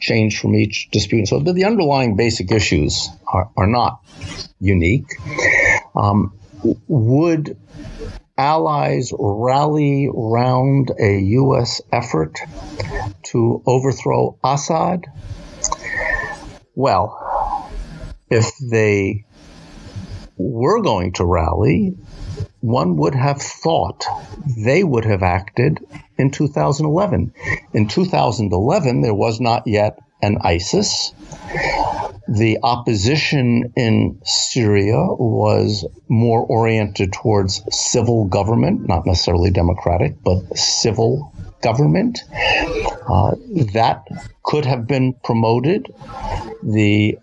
[0.01, 1.29] change from each dispute.
[1.29, 4.01] So the underlying basic issues are, are not
[4.61, 5.05] unique.
[5.95, 6.33] Um,
[6.89, 7.59] would
[8.37, 11.81] allies rally round a U.S.
[11.93, 12.39] effort
[13.25, 15.07] to overthrow Assad?
[16.75, 17.71] Well,
[18.31, 19.25] if they
[20.37, 21.97] were going to rally,
[22.61, 24.05] one would have thought
[24.57, 25.79] they would have acted
[26.19, 27.33] in 2011.
[27.73, 31.13] In 2011, there was not yet an ISIS.
[32.27, 41.33] The opposition in Syria was more oriented towards civil government, not necessarily democratic, but civil
[41.63, 42.21] government.
[43.09, 43.35] Uh,
[43.73, 44.07] that
[44.43, 45.93] could have been promoted.
[46.63, 47.19] The,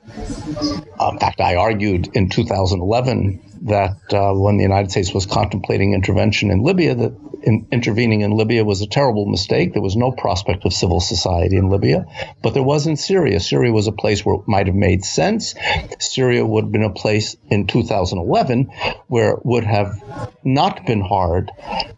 [0.99, 5.93] uh, in fact, I argued in 2011 that uh, when the United States was contemplating
[5.93, 7.13] intervention in Libya, that
[7.43, 9.73] in, intervening in Libya was a terrible mistake.
[9.73, 12.05] There was no prospect of civil society in Libya,
[12.41, 13.39] but there was in Syria.
[13.39, 15.55] Syria was a place where it might have made sense.
[15.99, 18.65] Syria would have been a place in 2011
[19.07, 20.01] where it would have
[20.43, 21.51] not been hard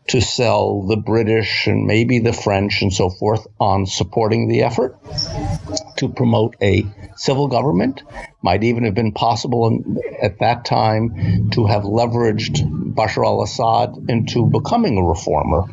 [0.08, 4.98] to sell the British and maybe the French and so forth on supporting the effort
[6.04, 6.86] to promote a
[7.16, 8.04] civil government.
[8.42, 14.06] Might even have been possible in, at that time to have leveraged Bashar al Assad
[14.10, 15.64] into becoming a reformer.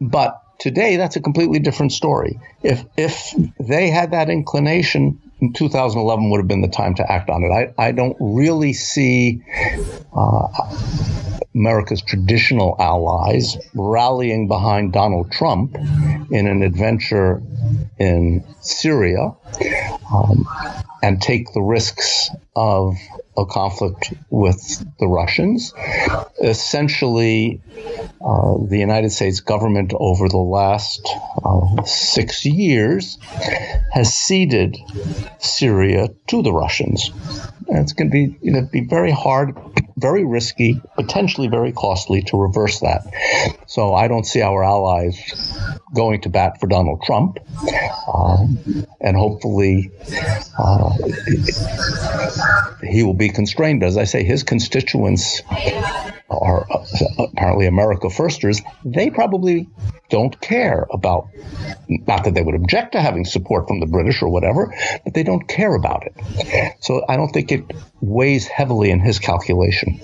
[0.00, 2.40] But today, that's a completely different story.
[2.62, 7.44] If, if they had that inclination, 2011 would have been the time to act on
[7.44, 7.50] it.
[7.50, 9.42] I, I don't really see
[10.16, 10.48] uh,
[11.54, 15.76] America's traditional allies rallying behind Donald Trump
[16.30, 17.42] in an adventure
[17.98, 19.34] in Syria
[20.12, 20.46] um,
[21.02, 22.96] and take the risks of
[23.36, 25.72] a conflict with the Russians.
[26.42, 27.60] Essentially,
[28.20, 31.08] uh, the United States government over the last
[31.44, 33.18] uh, six years
[33.92, 34.76] has ceded
[35.38, 37.10] Syria to the Russians.
[37.68, 39.56] And it's going to be you know, be very hard,
[39.96, 43.02] very risky, potentially very costly to reverse that.
[43.66, 45.16] So I don't see our allies
[45.94, 47.38] going to bat for Donald Trump,
[48.12, 48.58] um,
[49.00, 49.90] and hopefully
[50.58, 50.90] uh,
[52.82, 53.82] he will be constrained.
[53.82, 55.42] As I say, his constituents
[56.30, 56.66] are
[57.18, 58.60] apparently America firsters.
[58.84, 59.68] They probably
[60.10, 61.28] don't care about,
[61.88, 64.74] not that they would object to having support from the British or whatever,
[65.04, 66.76] but they don't care about it.
[66.80, 67.64] So I don't think it
[68.00, 70.00] weighs heavily in his calculation.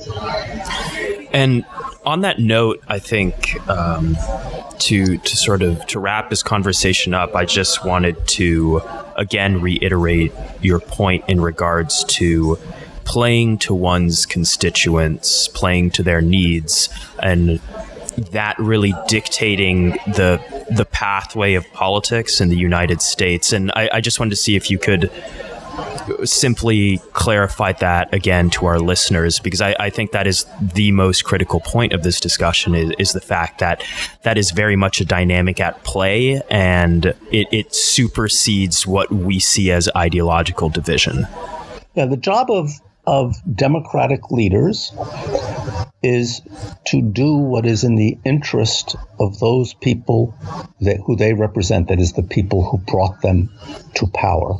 [1.32, 1.64] And
[2.04, 4.16] on that note, I think um,
[4.80, 8.82] to to sort of to wrap this conversation up, I just wanted to
[9.16, 12.58] again reiterate your point in regards to
[13.04, 16.88] playing to one's constituents, playing to their needs,
[17.22, 17.60] and
[18.32, 20.40] that really dictating the
[20.70, 23.52] the pathway of politics in the United States.
[23.52, 25.10] And I, I just wanted to see if you could
[26.24, 31.24] simply clarify that again to our listeners because I, I, think that is the most
[31.24, 33.84] critical point of this discussion is, is, the fact that
[34.22, 39.70] that is very much a dynamic at play and it, it supersedes what we see
[39.70, 41.26] as ideological division.
[41.94, 42.70] Yeah, the job of
[43.06, 44.92] of democratic leaders
[46.02, 46.42] is
[46.86, 50.34] to do what is in the interest of those people
[50.80, 53.50] that, who they represent, that is, the people who brought them
[53.94, 54.58] to power.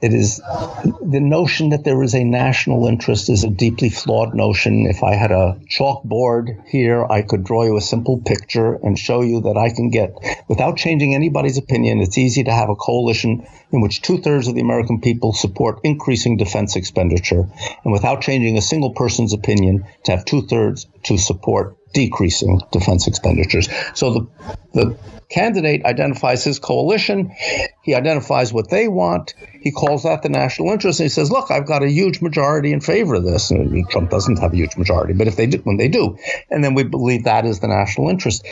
[0.00, 4.86] It is the notion that there is a national interest is a deeply flawed notion.
[4.86, 9.22] If I had a chalkboard here, I could draw you a simple picture and show
[9.22, 10.14] you that I can get,
[10.48, 14.54] without changing anybody's opinion, it's easy to have a coalition in which two thirds of
[14.54, 17.48] the American people support increasing defense expenditure,
[17.82, 23.06] and without changing a single person's opinion, to have two thirds to support decreasing defense
[23.06, 23.68] expenditures.
[23.94, 24.26] So the,
[24.72, 27.34] the candidate identifies his coalition,
[27.82, 31.50] he identifies what they want, he calls that the national interest, and he says, "Look,
[31.50, 34.76] I've got a huge majority in favor of this." And Trump doesn't have a huge
[34.76, 36.16] majority, but if they do, when they do,
[36.50, 38.46] and then we believe that is the national interest.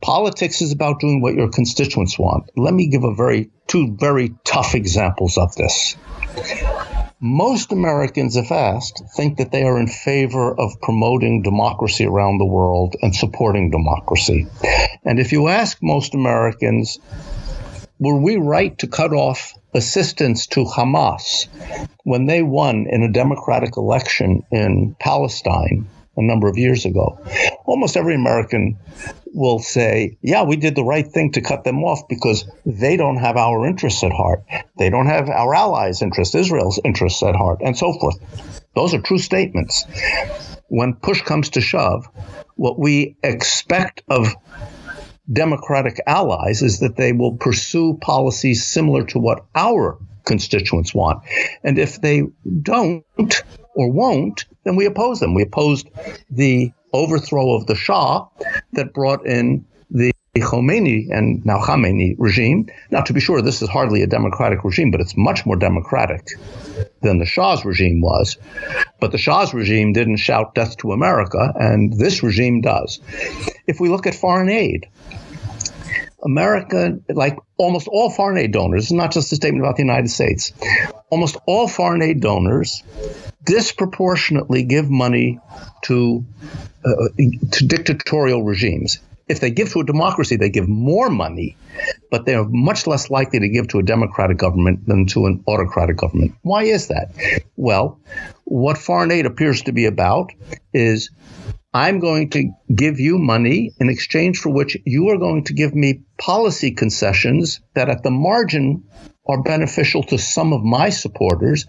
[0.00, 2.50] Politics is about doing what your constituents want.
[2.56, 5.96] Let me give a very two very tough examples of this.
[7.26, 12.44] Most Americans, if asked, think that they are in favor of promoting democracy around the
[12.44, 14.46] world and supporting democracy.
[15.06, 16.98] And if you ask most Americans,
[17.98, 21.46] were we right to cut off assistance to Hamas
[22.02, 27.18] when they won in a democratic election in Palestine a number of years ago?
[27.64, 28.76] Almost every American
[29.34, 33.16] will say, yeah, we did the right thing to cut them off because they don't
[33.16, 34.44] have our interests at heart.
[34.78, 38.16] They don't have our allies' interests, Israel's interests at heart, and so forth.
[38.74, 39.84] Those are true statements.
[40.68, 42.06] When push comes to shove,
[42.54, 44.34] what we expect of
[45.30, 51.22] democratic allies is that they will pursue policies similar to what our constituents want.
[51.62, 52.22] And if they
[52.62, 53.04] don't
[53.74, 55.34] or won't, then we oppose them.
[55.34, 55.88] We opposed
[56.30, 58.26] the overthrow of the Shah
[58.72, 62.66] that brought in the Khomeini and now Khamenei regime.
[62.90, 66.26] Now, to be sure, this is hardly a democratic regime, but it's much more democratic
[67.02, 68.36] than the Shah's regime was.
[69.00, 73.00] But the Shah's regime didn't shout death to America, and this regime does.
[73.66, 74.88] If we look at foreign aid,
[76.24, 80.52] America, like almost all foreign aid donors, not just a statement about the United States,
[81.10, 82.82] almost all foreign aid donors
[83.44, 85.38] disproportionately give money
[85.82, 86.24] to
[86.84, 87.08] uh,
[87.52, 88.98] to dictatorial regimes.
[89.26, 91.56] If they give to a democracy, they give more money,
[92.10, 95.42] but they are much less likely to give to a democratic government than to an
[95.48, 96.34] autocratic government.
[96.42, 97.14] Why is that?
[97.56, 98.00] Well,
[98.44, 100.32] what foreign aid appears to be about
[100.74, 101.10] is
[101.72, 105.74] I'm going to give you money in exchange for which you are going to give
[105.74, 108.84] me policy concessions that at the margin
[109.26, 111.66] are beneficial to some of my supporters.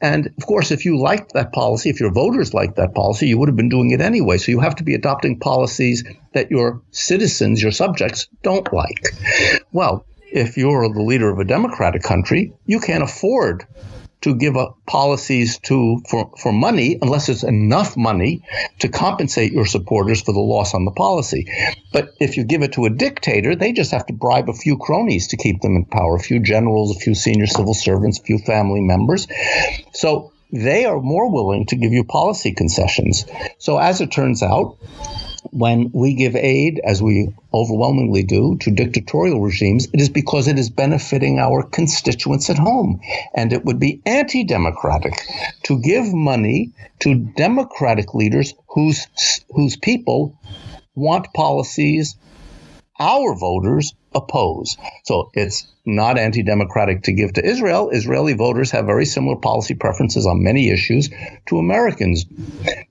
[0.00, 3.38] And of course, if you liked that policy, if your voters liked that policy, you
[3.38, 4.38] would have been doing it anyway.
[4.38, 9.14] So you have to be adopting policies that your citizens, your subjects, don't like.
[9.72, 13.66] Well, if you're the leader of a democratic country, you can't afford
[14.22, 18.42] to give up policies to for, for money unless it's enough money
[18.78, 21.46] to compensate your supporters for the loss on the policy.
[21.92, 24.78] But if you give it to a dictator, they just have to bribe a few
[24.78, 28.22] cronies to keep them in power, a few generals, a few senior civil servants, a
[28.22, 29.26] few family members.
[29.92, 33.24] So they are more willing to give you policy concessions.
[33.58, 34.76] So as it turns out,
[35.50, 40.58] when we give aid, as we overwhelmingly do, to dictatorial regimes, it is because it
[40.58, 43.00] is benefiting our constituents at home.
[43.34, 45.14] And it would be anti democratic
[45.64, 49.06] to give money to democratic leaders whose,
[49.50, 50.38] whose people
[50.94, 52.16] want policies
[53.00, 54.76] our voters oppose.
[55.04, 57.90] So it's not anti democratic to give to Israel.
[57.90, 61.10] Israeli voters have very similar policy preferences on many issues
[61.46, 62.24] to Americans.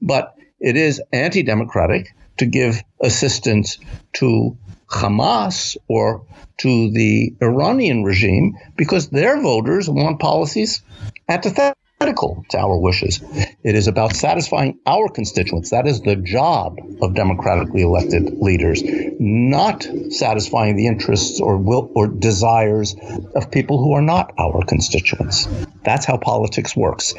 [0.01, 3.77] But it is anti democratic to give assistance
[4.13, 4.57] to
[4.89, 6.25] Hamas or
[6.57, 10.81] to the Iranian regime because their voters want policies
[11.29, 11.80] antithetical
[12.11, 13.21] to our wishes.
[13.63, 15.71] It is about satisfying our constituents.
[15.71, 18.81] That is the job of democratically elected leaders,
[19.19, 22.95] not satisfying the interests or will or desires
[23.35, 25.47] of people who are not our constituents.
[25.83, 27.13] That's how politics works.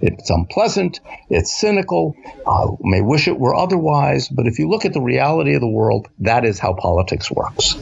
[0.00, 1.00] It's unpleasant,
[1.30, 2.14] it's cynical,
[2.46, 5.68] uh, may wish it were otherwise, but if you look at the reality of the
[5.68, 7.76] world, that is how politics works.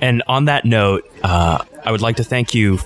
[0.00, 2.78] And on that note, uh, I would like to thank you,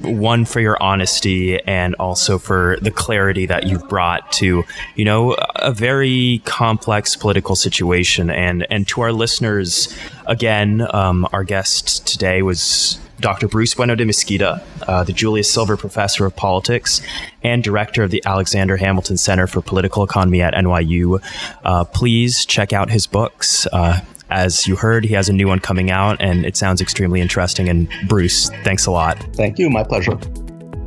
[0.00, 4.64] one, for your honesty and also for the clarity that you've brought to,
[4.96, 8.30] you know, a very complex political situation.
[8.30, 9.94] And, and to our listeners,
[10.26, 13.46] again, um, our guest today was Dr.
[13.46, 17.00] Bruce Bueno de Mesquita, uh, the Julius Silver Professor of Politics
[17.44, 21.22] and Director of the Alexander Hamilton Center for Political Economy at NYU.
[21.64, 23.66] Uh, please check out his books.
[23.72, 24.00] Uh,
[24.32, 27.68] as you heard, he has a new one coming out, and it sounds extremely interesting.
[27.68, 29.18] And Bruce, thanks a lot.
[29.34, 29.68] Thank you.
[29.68, 30.16] My pleasure.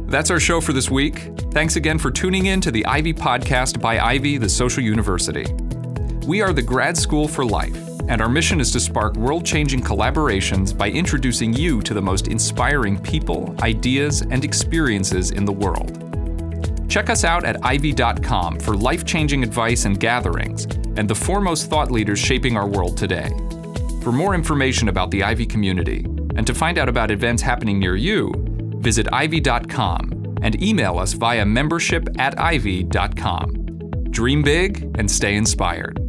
[0.07, 1.31] That's our show for this week.
[1.51, 5.45] Thanks again for tuning in to the Ivy Podcast by Ivy, the Social University.
[6.27, 7.77] We are the grad school for life,
[8.07, 12.27] and our mission is to spark world changing collaborations by introducing you to the most
[12.27, 16.14] inspiring people, ideas, and experiences in the world.
[16.87, 20.65] Check us out at ivy.com for life changing advice and gatherings,
[20.97, 23.29] and the foremost thought leaders shaping our world today.
[24.01, 26.05] For more information about the Ivy community,
[26.35, 28.31] and to find out about events happening near you,
[28.77, 33.65] visit ivy.com and email us via membership at ivy.com.
[34.11, 36.04] Dream big and stay inspired.